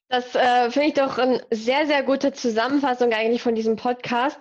Das 0.08 0.34
äh, 0.34 0.70
finde 0.70 0.88
ich 0.88 0.94
doch 0.94 1.18
eine 1.18 1.40
sehr, 1.52 1.86
sehr 1.86 2.02
gute 2.02 2.32
Zusammenfassung 2.32 3.12
eigentlich 3.12 3.42
von 3.42 3.54
diesem 3.54 3.76
Podcast. 3.76 4.38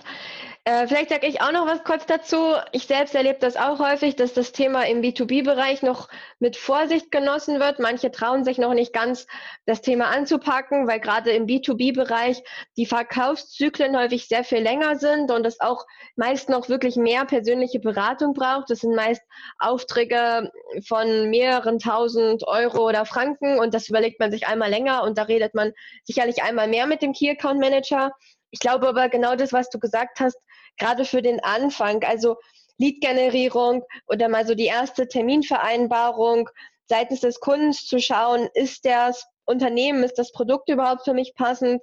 Äh, 0.65 0.87
vielleicht 0.87 1.09
sage 1.09 1.25
ich 1.25 1.41
auch 1.41 1.51
noch 1.51 1.65
was 1.65 1.83
kurz 1.83 2.05
dazu. 2.05 2.53
Ich 2.73 2.85
selbst 2.85 3.15
erlebe 3.15 3.39
das 3.39 3.55
auch 3.55 3.79
häufig, 3.79 4.17
dass 4.17 4.33
das 4.33 4.51
Thema 4.51 4.85
im 4.85 5.01
B2B-Bereich 5.01 5.83
noch 5.83 6.09
mit 6.39 6.57
Vorsicht 6.57 7.11
genossen 7.11 7.59
wird. 7.59 7.79
Manche 7.79 8.11
trauen 8.11 8.43
sich 8.43 8.57
noch 8.57 8.73
nicht 8.73 8.91
ganz, 8.91 9.25
das 9.65 9.81
Thema 9.81 10.07
anzupacken, 10.07 10.85
weil 10.87 10.99
gerade 10.99 11.31
im 11.31 11.45
B2B-Bereich 11.45 12.43
die 12.77 12.85
Verkaufszyklen 12.85 13.97
häufig 13.97 14.27
sehr 14.27 14.43
viel 14.43 14.59
länger 14.59 14.97
sind 14.97 15.31
und 15.31 15.45
es 15.45 15.61
auch 15.61 15.85
meist 16.17 16.49
noch 16.49 16.67
wirklich 16.67 16.97
mehr 16.97 17.25
persönliche 17.25 17.79
Beratung 17.79 18.33
braucht. 18.33 18.69
Das 18.69 18.79
sind 18.79 18.95
meist 18.95 19.23
Aufträge 19.59 20.51
von 20.85 21.29
mehreren 21.29 21.79
tausend 21.79 22.45
Euro 22.45 22.87
oder 22.87 23.05
Franken 23.05 23.59
und 23.59 23.73
das 23.73 23.87
überlegt 23.87 24.19
man 24.19 24.29
sich 24.29 24.45
einmal 24.45 24.69
länger 24.69 25.03
und 25.03 25.17
da 25.17 25.23
redet 25.23 25.55
man 25.55 25.71
sicherlich 26.03 26.43
einmal 26.43 26.67
mehr 26.67 26.85
mit 26.85 27.01
dem 27.01 27.13
Key 27.13 27.29
Account 27.29 27.59
Manager. 27.61 28.11
Ich 28.51 28.59
glaube 28.59 28.87
aber 28.87 29.09
genau 29.09 29.35
das, 29.35 29.53
was 29.53 29.69
du 29.69 29.79
gesagt 29.79 30.19
hast, 30.19 30.37
gerade 30.79 31.05
für 31.05 31.21
den 31.21 31.43
Anfang, 31.43 32.03
also 32.03 32.37
Lead-Generierung 32.77 33.83
oder 34.07 34.29
mal 34.29 34.47
so 34.47 34.55
die 34.55 34.65
erste 34.65 35.07
Terminvereinbarung 35.07 36.49
seitens 36.87 37.19
des 37.21 37.39
Kundens 37.39 37.85
zu 37.85 37.99
schauen, 37.99 38.49
ist 38.53 38.85
das 38.85 39.25
Unternehmen, 39.45 40.03
ist 40.03 40.17
das 40.17 40.31
Produkt 40.31 40.69
überhaupt 40.69 41.03
für 41.03 41.13
mich 41.13 41.35
passend? 41.35 41.81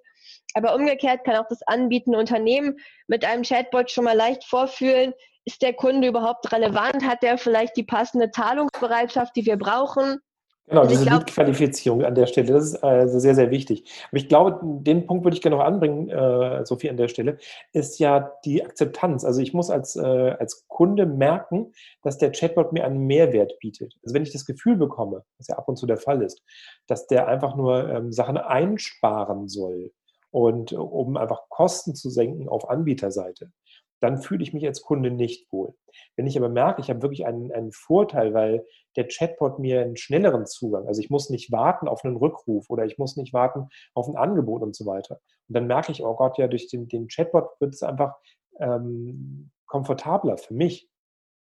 Aber 0.55 0.75
umgekehrt 0.75 1.25
kann 1.25 1.37
auch 1.37 1.49
das 1.49 1.63
anbietende 1.63 2.19
Unternehmen 2.19 2.79
mit 3.07 3.25
einem 3.25 3.43
Chatbot 3.43 3.91
schon 3.91 4.05
mal 4.05 4.17
leicht 4.17 4.45
vorfühlen, 4.45 5.13
ist 5.45 5.63
der 5.63 5.75
Kunde 5.75 6.09
überhaupt 6.09 6.53
relevant? 6.53 7.05
Hat 7.05 7.23
der 7.23 7.39
vielleicht 7.39 7.77
die 7.77 7.85
passende 7.85 8.31
Zahlungsbereitschaft, 8.31 9.37
die 9.37 9.47
wir 9.47 9.57
brauchen? 9.57 10.19
Genau, 10.69 10.85
diese 10.85 11.05
Lead-Qualifizierung 11.05 12.03
an 12.03 12.17
der 12.17 12.27
Stelle, 12.27 12.53
das 12.53 12.65
ist 12.65 12.83
also 12.83 13.21
sehr, 13.21 13.37
sehr 13.37 13.53
wichtig. 13.53 13.85
Aber 14.09 14.17
ich 14.17 14.29
glaube, 14.29 14.59
den 14.83 15.07
Punkt 15.07 15.25
würde 15.25 15.37
ich 15.37 15.43
gerne 15.43 15.57
noch 15.57 15.65
anbringen, 15.65 16.09
äh, 16.09 16.67
Sophie, 16.67 16.91
an 16.91 16.97
der 16.97 17.07
Stelle, 17.07 17.39
ist 17.73 18.01
ja 18.01 18.33
die 18.45 18.65
Akzeptanz. 18.65 19.25
Also 19.25 19.41
ich 19.41 19.55
muss 19.55 19.71
als, 19.71 19.95
äh, 19.95 20.01
als 20.01 20.67
Kunde 20.67 21.07
merken, 21.07 21.73
dass 22.03 22.19
der 22.19 22.33
Chatbot 22.33 22.73
mir 22.73 22.85
einen 22.85 23.07
Mehrwert 23.07 23.57
bietet. 23.61 23.95
Also 24.03 24.13
wenn 24.15 24.25
ich 24.25 24.33
das 24.33 24.45
Gefühl 24.45 24.77
bekomme, 24.77 25.23
was 25.39 25.47
ja 25.47 25.57
ab 25.57 25.69
und 25.69 25.77
zu 25.77 25.87
der 25.87 25.99
Fall 25.99 26.21
ist, 26.21 26.43
dass 26.89 27.07
der 27.07 27.29
einfach 27.29 27.55
nur 27.55 27.89
ähm, 27.89 28.11
Sachen 28.11 28.37
einsparen 28.37 29.47
soll 29.49 29.93
und 30.33 30.73
um 30.73 31.17
einfach 31.17 31.49
Kosten 31.49 31.95
zu 31.95 32.11
senken 32.11 32.49
auf 32.49 32.69
Anbieterseite, 32.69 33.53
dann 34.01 34.19
fühle 34.19 34.43
ich 34.43 34.53
mich 34.53 34.67
als 34.67 34.83
Kunde 34.83 35.11
nicht 35.11 35.51
wohl. 35.53 35.75
Wenn 36.17 36.27
ich 36.27 36.37
aber 36.37 36.49
merke, 36.49 36.81
ich 36.81 36.91
habe 36.91 37.03
wirklich 37.03 37.27
einen, 37.27 37.53
einen 37.53 37.73
Vorteil, 37.73 38.35
weil 38.35 38.65
der 38.97 39.09
Chatbot 39.09 39.59
mir 39.59 39.81
einen 39.81 39.97
schnelleren 39.97 40.47
Zugang, 40.47 40.87
also 40.87 41.01
ich 41.01 41.11
muss 41.11 41.31
nicht 41.31 41.53
warten 41.53 41.89
auf 41.89 42.05
einen 42.05 42.17
Rückruf 42.17 42.69
oder 42.69 42.85
ich 42.85 42.99
muss 42.99 43.17
nicht 43.17 43.33
warten 43.33 43.69
auf 43.95 44.09
ein 44.09 44.17
Angebot 44.17 44.63
und 44.63 44.77
so 44.77 44.87
weiter. 44.87 45.21
Und 45.49 45.57
dann 45.57 45.67
merke 45.67 45.93
ich, 45.93 46.05
oh 46.05 46.15
Gott, 46.15 46.39
ja, 46.39 46.49
durch 46.49 46.69
den, 46.69 46.89
den 46.89 47.09
Chatbot 47.09 47.49
wird 47.61 47.75
es 47.75 47.83
einfach 47.83 48.15
ähm, 48.61 49.51
komfortabler 49.67 50.39
für 50.39 50.55
mich. 50.55 50.89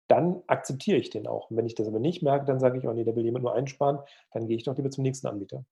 Dann 0.09 0.43
akzeptiere 0.47 0.99
ich 0.99 1.11
den 1.11 1.27
auch. 1.27 1.51
Und 1.51 1.57
wenn 1.57 1.67
ich 1.67 1.75
das 1.75 1.87
aber 1.87 1.99
nicht 1.99 2.23
merke, 2.23 2.47
dann 2.47 2.61
sage 2.61 2.79
ich, 2.79 2.87
oh 2.87 2.93
nee, 2.93 3.05
da 3.05 3.15
will 3.15 3.25
jemand 3.25 3.45
nur 3.45 3.55
einsparen, 3.55 3.99
dann 4.33 4.47
gehe 4.47 4.57
ich 4.57 4.65
doch 4.65 4.77
lieber 4.77 4.91
zum 4.91 5.03
nächsten 5.03 5.27
Anbieter. 5.27 5.65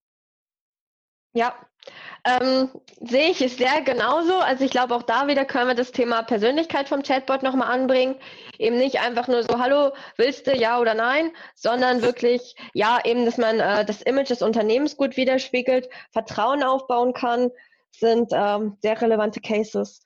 Ja, 1.37 1.55
ähm, 2.25 2.71
sehe 2.99 3.31
ich 3.31 3.43
es 3.43 3.59
sehr 3.59 3.83
genauso. 3.83 4.37
Also 4.39 4.65
ich 4.65 4.71
glaube, 4.71 4.95
auch 4.95 5.03
da 5.03 5.29
wieder 5.29 5.45
können 5.45 5.69
wir 5.69 5.75
das 5.75 5.93
Thema 5.93 6.23
Persönlichkeit 6.23 6.89
vom 6.89 7.03
Chatbot 7.03 7.43
nochmal 7.43 7.71
anbringen. 7.71 8.17
Eben 8.59 8.79
nicht 8.79 9.01
einfach 9.01 9.29
nur 9.29 9.43
so, 9.43 9.59
hallo, 9.59 9.93
willst 10.17 10.47
du 10.47 10.57
ja 10.57 10.81
oder 10.81 10.95
nein, 10.95 11.31
sondern 11.55 12.01
wirklich, 12.01 12.57
ja, 12.73 13.01
eben, 13.05 13.27
dass 13.27 13.37
man 13.37 13.61
äh, 13.61 13.85
das 13.85 14.01
Image 14.01 14.31
des 14.31 14.41
Unternehmens 14.41 14.97
gut 14.97 15.19
widerspiegelt, 15.19 15.91
Vertrauen 16.11 16.63
aufbauen 16.63 17.13
kann, 17.13 17.51
sind 17.91 18.31
ähm, 18.33 18.79
sehr 18.81 18.99
relevante 18.99 19.43
Cases. 19.43 20.01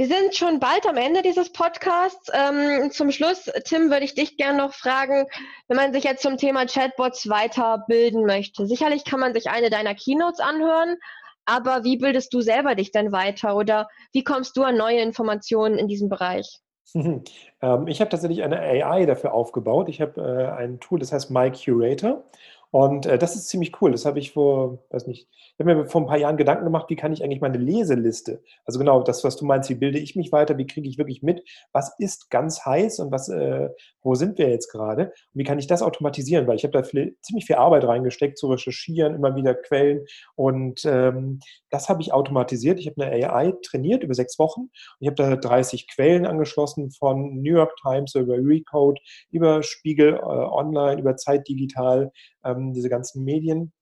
Wir 0.00 0.06
sind 0.06 0.34
schon 0.34 0.60
bald 0.60 0.88
am 0.88 0.96
Ende 0.96 1.20
dieses 1.20 1.52
Podcasts. 1.52 2.32
Ähm, 2.32 2.90
zum 2.90 3.10
Schluss, 3.10 3.50
Tim, 3.66 3.90
würde 3.90 4.06
ich 4.06 4.14
dich 4.14 4.38
gerne 4.38 4.56
noch 4.56 4.72
fragen, 4.72 5.26
wenn 5.68 5.76
man 5.76 5.92
sich 5.92 6.04
jetzt 6.04 6.22
zum 6.22 6.38
Thema 6.38 6.64
Chatbots 6.64 7.28
weiterbilden 7.28 8.24
möchte. 8.24 8.66
Sicherlich 8.66 9.04
kann 9.04 9.20
man 9.20 9.34
sich 9.34 9.50
eine 9.50 9.68
deiner 9.68 9.94
Keynotes 9.94 10.40
anhören, 10.40 10.96
aber 11.44 11.84
wie 11.84 11.98
bildest 11.98 12.32
du 12.32 12.40
selber 12.40 12.76
dich 12.76 12.92
denn 12.92 13.12
weiter 13.12 13.54
oder 13.54 13.88
wie 14.14 14.24
kommst 14.24 14.56
du 14.56 14.62
an 14.62 14.78
neue 14.78 15.02
Informationen 15.02 15.76
in 15.76 15.86
diesem 15.86 16.08
Bereich? 16.08 16.48
Ähm, 17.62 17.88
ich 17.88 18.00
habe 18.00 18.08
tatsächlich 18.08 18.42
eine 18.42 18.58
AI 18.58 19.04
dafür 19.04 19.34
aufgebaut. 19.34 19.90
Ich 19.90 20.00
habe 20.00 20.18
äh, 20.18 20.62
ein 20.62 20.80
Tool, 20.80 20.98
das 20.98 21.12
heißt 21.12 21.30
My 21.30 21.52
Curator. 21.52 22.24
Und 22.72 23.06
äh, 23.06 23.18
das 23.18 23.34
ist 23.34 23.48
ziemlich 23.48 23.80
cool. 23.80 23.90
Das 23.90 24.04
habe 24.04 24.18
ich 24.18 24.32
vor, 24.32 24.84
weiß 24.90 25.06
nicht, 25.06 25.28
ich 25.32 25.58
habe 25.58 25.74
mir 25.74 25.86
vor 25.86 26.02
ein 26.02 26.06
paar 26.06 26.18
Jahren 26.18 26.36
Gedanken 26.36 26.64
gemacht, 26.64 26.88
wie 26.88 26.96
kann 26.96 27.12
ich 27.12 27.24
eigentlich 27.24 27.40
meine 27.40 27.58
Leseliste, 27.58 28.42
also 28.64 28.78
genau 28.78 29.02
das, 29.02 29.24
was 29.24 29.36
du 29.36 29.44
meinst, 29.44 29.68
wie 29.70 29.74
bilde 29.74 29.98
ich 29.98 30.14
mich 30.16 30.30
weiter, 30.32 30.56
wie 30.56 30.66
kriege 30.66 30.88
ich 30.88 30.96
wirklich 30.96 31.22
mit, 31.22 31.42
was 31.72 31.92
ist 31.98 32.30
ganz 32.30 32.64
heiß 32.64 33.00
und 33.00 33.10
was, 33.10 33.28
äh, 33.28 33.68
wo 34.02 34.14
sind 34.14 34.38
wir 34.38 34.48
jetzt 34.48 34.70
gerade 34.70 35.06
und 35.06 35.12
wie 35.34 35.44
kann 35.44 35.58
ich 35.58 35.66
das 35.66 35.82
automatisieren, 35.82 36.46
weil 36.46 36.56
ich 36.56 36.62
habe 36.62 36.72
da 36.72 36.82
viel, 36.82 37.16
ziemlich 37.22 37.44
viel 37.44 37.56
Arbeit 37.56 37.84
reingesteckt, 37.84 38.38
zu 38.38 38.46
recherchieren, 38.46 39.14
immer 39.14 39.34
wieder 39.34 39.54
Quellen 39.54 40.06
und 40.36 40.84
ähm, 40.84 41.40
das 41.70 41.88
habe 41.88 42.02
ich 42.02 42.12
automatisiert. 42.12 42.78
Ich 42.78 42.86
habe 42.86 43.04
eine 43.04 43.28
AI 43.28 43.52
trainiert 43.62 44.02
über 44.02 44.14
sechs 44.14 44.38
Wochen 44.38 44.60
und 44.60 44.70
ich 45.00 45.08
habe 45.08 45.16
da 45.16 45.36
30 45.36 45.88
Quellen 45.92 46.26
angeschlossen 46.26 46.90
von 46.90 47.42
New 47.42 47.56
York 47.56 47.74
Times 47.82 48.14
über 48.14 48.36
Recode, 48.36 49.00
über 49.30 49.62
Spiegel 49.62 50.14
äh, 50.14 50.20
Online, 50.20 51.00
über 51.00 51.16
Zeit 51.16 51.48
Digital, 51.48 52.12
ähm, 52.44 52.59
diese 52.72 52.88
ganzen 52.88 53.24
Medien. 53.24 53.72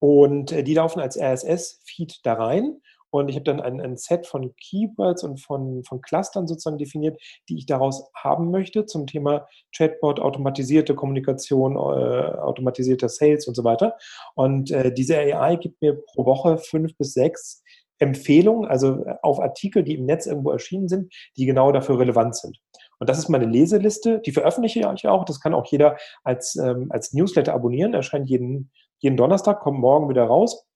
Und 0.00 0.52
äh, 0.52 0.62
die 0.62 0.74
laufen 0.74 1.00
als 1.00 1.18
RSS-Feed 1.18 2.20
da 2.24 2.34
rein. 2.34 2.80
Und 3.10 3.28
ich 3.28 3.36
habe 3.36 3.44
dann 3.44 3.60
ein, 3.60 3.80
ein, 3.80 3.96
Set 3.96 4.26
von 4.26 4.54
Keywords 4.56 5.24
und 5.24 5.40
von, 5.40 5.82
von 5.84 6.02
Clustern 6.02 6.46
sozusagen 6.46 6.76
definiert, 6.76 7.18
die 7.48 7.56
ich 7.56 7.64
daraus 7.64 8.10
haben 8.14 8.50
möchte 8.50 8.84
zum 8.84 9.06
Thema 9.06 9.46
Chatbot, 9.74 10.20
automatisierte 10.20 10.94
Kommunikation, 10.94 11.76
äh, 11.76 11.78
automatisierter 11.78 13.08
Sales 13.08 13.48
und 13.48 13.54
so 13.54 13.64
weiter. 13.64 13.96
Und 14.34 14.70
äh, 14.70 14.92
diese 14.92 15.16
AI 15.16 15.56
gibt 15.56 15.80
mir 15.80 15.94
pro 16.12 16.26
Woche 16.26 16.58
fünf 16.58 16.96
bis 16.98 17.14
sechs 17.14 17.62
Empfehlungen, 17.98 18.68
also 18.68 19.04
äh, 19.04 19.14
auf 19.22 19.40
Artikel, 19.40 19.82
die 19.82 19.94
im 19.94 20.04
Netz 20.04 20.26
irgendwo 20.26 20.50
erschienen 20.50 20.88
sind, 20.88 21.12
die 21.36 21.46
genau 21.46 21.72
dafür 21.72 21.98
relevant 21.98 22.36
sind. 22.36 22.58
Und 22.98 23.08
das 23.08 23.18
ist 23.18 23.28
meine 23.28 23.46
Leseliste, 23.46 24.20
die 24.20 24.32
veröffentliche 24.32 24.80
ich 24.94 25.08
auch. 25.08 25.24
Das 25.24 25.40
kann 25.40 25.54
auch 25.54 25.66
jeder 25.66 25.96
als, 26.24 26.56
ähm, 26.56 26.88
als 26.90 27.12
Newsletter 27.12 27.54
abonnieren. 27.54 27.94
Erscheint 27.94 28.28
jeden, 28.28 28.70
jeden 28.98 29.16
Donnerstag, 29.16 29.60
kommt 29.60 29.78
morgen 29.78 30.08
wieder 30.08 30.24
raus. 30.24 30.66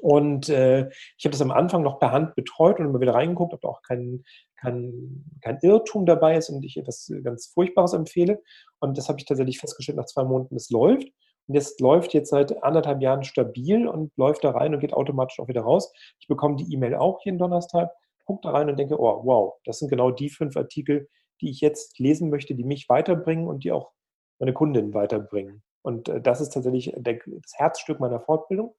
Und 0.00 0.48
äh, 0.48 0.88
ich 1.16 1.24
habe 1.24 1.32
das 1.32 1.40
am 1.40 1.50
Anfang 1.50 1.82
noch 1.82 1.98
per 1.98 2.12
Hand 2.12 2.34
betreut 2.34 2.78
und 2.78 2.86
immer 2.86 3.00
wieder 3.00 3.14
reingeguckt, 3.14 3.54
ob 3.54 3.60
da 3.60 3.68
auch 3.68 3.82
kein, 3.82 4.24
kein, 4.56 5.24
kein 5.42 5.58
Irrtum 5.62 6.06
dabei 6.06 6.36
ist 6.36 6.50
und 6.50 6.64
ich 6.64 6.76
etwas 6.76 7.12
ganz 7.24 7.48
Furchtbares 7.48 7.94
empfehle. 7.94 8.40
Und 8.80 8.96
das 8.96 9.08
habe 9.08 9.18
ich 9.18 9.24
tatsächlich 9.24 9.58
festgestellt 9.58 9.98
nach 9.98 10.06
zwei 10.06 10.24
Monaten, 10.24 10.56
es 10.56 10.70
läuft. 10.70 11.08
Und 11.48 11.56
das 11.56 11.78
läuft 11.80 12.12
jetzt 12.14 12.30
seit 12.30 12.62
anderthalb 12.62 13.00
Jahren 13.00 13.24
stabil 13.24 13.88
und 13.88 14.12
läuft 14.16 14.44
da 14.44 14.50
rein 14.50 14.74
und 14.74 14.80
geht 14.80 14.92
automatisch 14.92 15.40
auch 15.40 15.48
wieder 15.48 15.62
raus. 15.62 15.92
Ich 16.20 16.28
bekomme 16.28 16.56
die 16.56 16.72
E-Mail 16.72 16.94
auch 16.94 17.24
jeden 17.24 17.38
Donnerstag, 17.38 17.90
gucke 18.26 18.40
da 18.42 18.50
rein 18.50 18.68
und 18.68 18.78
denke, 18.78 19.00
oh, 19.00 19.22
wow, 19.24 19.54
das 19.64 19.78
sind 19.78 19.88
genau 19.88 20.10
die 20.10 20.28
fünf 20.28 20.56
Artikel, 20.56 21.08
die 21.40 21.50
ich 21.50 21.60
jetzt 21.60 21.98
lesen 21.98 22.30
möchte, 22.30 22.54
die 22.54 22.64
mich 22.64 22.88
weiterbringen 22.88 23.46
und 23.46 23.64
die 23.64 23.72
auch 23.72 23.92
meine 24.38 24.52
Kundinnen 24.52 24.94
weiterbringen. 24.94 25.62
Und 25.82 26.08
äh, 26.08 26.20
das 26.20 26.40
ist 26.40 26.50
tatsächlich 26.50 26.92
das 26.96 27.18
Herzstück 27.54 28.00
meiner 28.00 28.20
Fortbildung. 28.20 28.74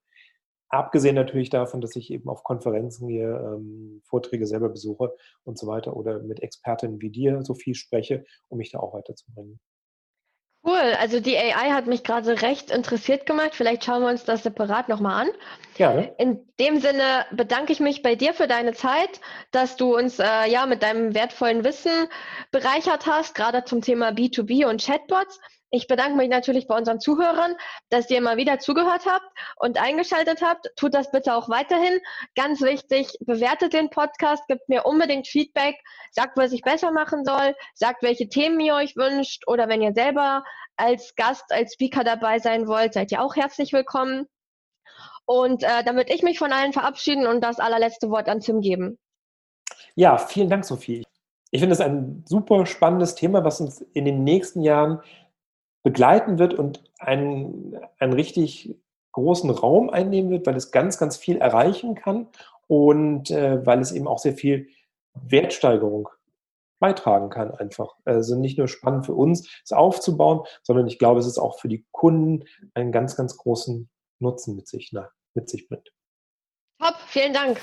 Abgesehen 0.69 1.15
natürlich 1.15 1.49
davon, 1.49 1.81
dass 1.81 1.95
ich 1.95 2.11
eben 2.11 2.29
auf 2.29 2.43
Konferenzen 2.43 3.07
gehe, 3.07 3.35
ähm, 3.35 4.01
Vorträge 4.05 4.45
selber 4.45 4.69
besuche 4.69 5.15
und 5.43 5.57
so 5.57 5.65
weiter 5.65 5.95
oder 5.97 6.19
mit 6.19 6.41
Expertinnen 6.41 7.01
wie 7.01 7.09
dir 7.09 7.41
so 7.41 7.55
viel 7.55 7.73
spreche, 7.73 8.23
um 8.49 8.59
mich 8.59 8.71
da 8.71 8.79
auch 8.79 8.93
weiterzubringen. 8.93 9.59
Cool, 10.69 10.93
also 10.99 11.19
die 11.19 11.35
AI 11.35 11.71
hat 11.71 11.87
mich 11.87 12.03
gerade 12.03 12.43
recht 12.43 12.69
interessiert 12.69 13.25
gemacht. 13.25 13.55
Vielleicht 13.55 13.83
schauen 13.83 14.03
wir 14.03 14.09
uns 14.09 14.23
das 14.23 14.43
separat 14.43 14.87
nochmal 14.87 15.25
an. 15.25 15.29
Gerne. 15.73 16.13
In 16.19 16.45
dem 16.59 16.79
Sinne 16.79 17.25
bedanke 17.31 17.73
ich 17.73 17.79
mich 17.79 18.03
bei 18.03 18.13
dir 18.13 18.35
für 18.35 18.45
deine 18.45 18.73
Zeit, 18.73 19.19
dass 19.49 19.77
du 19.77 19.97
uns 19.97 20.19
äh, 20.19 20.47
ja 20.47 20.67
mit 20.67 20.83
deinem 20.83 21.15
wertvollen 21.15 21.63
Wissen 21.63 22.07
bereichert 22.51 23.07
hast, 23.07 23.33
gerade 23.33 23.63
zum 23.63 23.81
Thema 23.81 24.09
B2B 24.09 24.67
und 24.67 24.85
Chatbots. 24.85 25.39
Ich 25.71 25.87
bedanke 25.87 26.17
mich 26.17 26.29
natürlich 26.29 26.65
bei 26.67 26.75
unseren 26.75 26.99
Zuhörern, 26.99 27.55
dass 27.89 28.09
ihr 28.09 28.17
immer 28.17 28.37
wieder 28.37 28.57
zugehört 28.57 29.05
habt 29.05 29.25
und 29.57 29.79
eingeschaltet 29.79 30.41
habt. 30.41 30.67
Tut 30.75 30.95
das 30.95 31.11
bitte 31.11 31.35
auch 31.35 31.47
weiterhin. 31.47 31.99
Ganz 32.35 32.61
wichtig, 32.61 33.15
bewertet 33.19 33.73
den 33.73 33.91
Podcast, 33.91 34.47
gebt 34.47 34.67
mir 34.67 34.85
unbedingt 34.85 35.27
Feedback, 35.27 35.75
sagt, 36.11 36.37
was 36.37 36.53
ich 36.53 36.63
besser 36.63 36.91
machen 36.91 37.23
soll, 37.23 37.55
sagt, 37.75 38.01
welche 38.01 38.29
Themen 38.29 38.59
ihr 38.59 38.73
euch 38.73 38.95
wünscht 38.95 39.47
oder 39.47 39.69
wenn 39.69 39.83
ihr 39.83 39.93
selber 39.93 40.43
als 40.75 41.13
Gast, 41.15 41.51
als 41.51 41.73
Speaker 41.73 42.03
dabei 42.03 42.39
sein 42.39 42.67
wollt, 42.67 42.93
seid 42.93 43.11
ihr 43.11 43.21
auch 43.21 43.35
herzlich 43.35 43.71
willkommen. 43.71 44.25
Und 45.25 45.61
äh, 45.61 45.83
damit 45.83 46.09
ich 46.09 46.23
mich 46.23 46.39
von 46.39 46.51
allen 46.51 46.73
verabschieden 46.73 47.27
und 47.27 47.41
das 47.41 47.59
allerletzte 47.59 48.09
Wort 48.09 48.27
an 48.27 48.39
Tim 48.39 48.61
geben. 48.61 48.97
Ja, 49.93 50.17
vielen 50.17 50.49
Dank, 50.49 50.65
Sophie. 50.65 51.03
Ich 51.51 51.59
finde 51.59 51.73
es 51.73 51.81
ein 51.81 52.23
super 52.27 52.65
spannendes 52.65 53.13
Thema, 53.13 53.43
was 53.43 53.61
uns 53.61 53.81
in 53.93 54.05
den 54.05 54.23
nächsten 54.23 54.61
Jahren 54.61 55.01
begleiten 55.83 56.39
wird 56.39 56.53
und 56.53 56.83
einen, 56.99 57.77
einen 57.99 58.13
richtig 58.13 58.75
großen 59.11 59.49
Raum 59.49 59.89
einnehmen 59.89 60.29
wird, 60.29 60.45
weil 60.45 60.55
es 60.55 60.71
ganz, 60.71 60.97
ganz 60.97 61.17
viel 61.17 61.37
erreichen 61.37 61.95
kann 61.95 62.27
und 62.67 63.31
äh, 63.31 63.65
weil 63.65 63.79
es 63.79 63.91
eben 63.91 64.07
auch 64.07 64.19
sehr 64.19 64.33
viel 64.33 64.67
Wertsteigerung 65.13 66.09
beitragen 66.79 67.29
kann 67.29 67.51
einfach. 67.51 67.95
Also 68.05 68.35
nicht 68.35 68.57
nur 68.57 68.67
spannend 68.67 69.05
für 69.05 69.13
uns, 69.13 69.49
es 69.63 69.71
aufzubauen, 69.71 70.45
sondern 70.63 70.87
ich 70.87 70.97
glaube, 70.97 71.19
es 71.19 71.27
ist 71.27 71.37
auch 71.37 71.59
für 71.59 71.67
die 71.67 71.85
Kunden 71.91 72.45
einen 72.73 72.91
ganz, 72.91 73.15
ganz 73.15 73.37
großen 73.37 73.89
Nutzen 74.19 74.55
mit 74.55 74.67
sich, 74.67 74.89
na, 74.93 75.09
mit 75.33 75.49
sich 75.49 75.67
bringt. 75.67 75.91
Top, 76.79 76.95
vielen 77.07 77.33
Dank. 77.33 77.59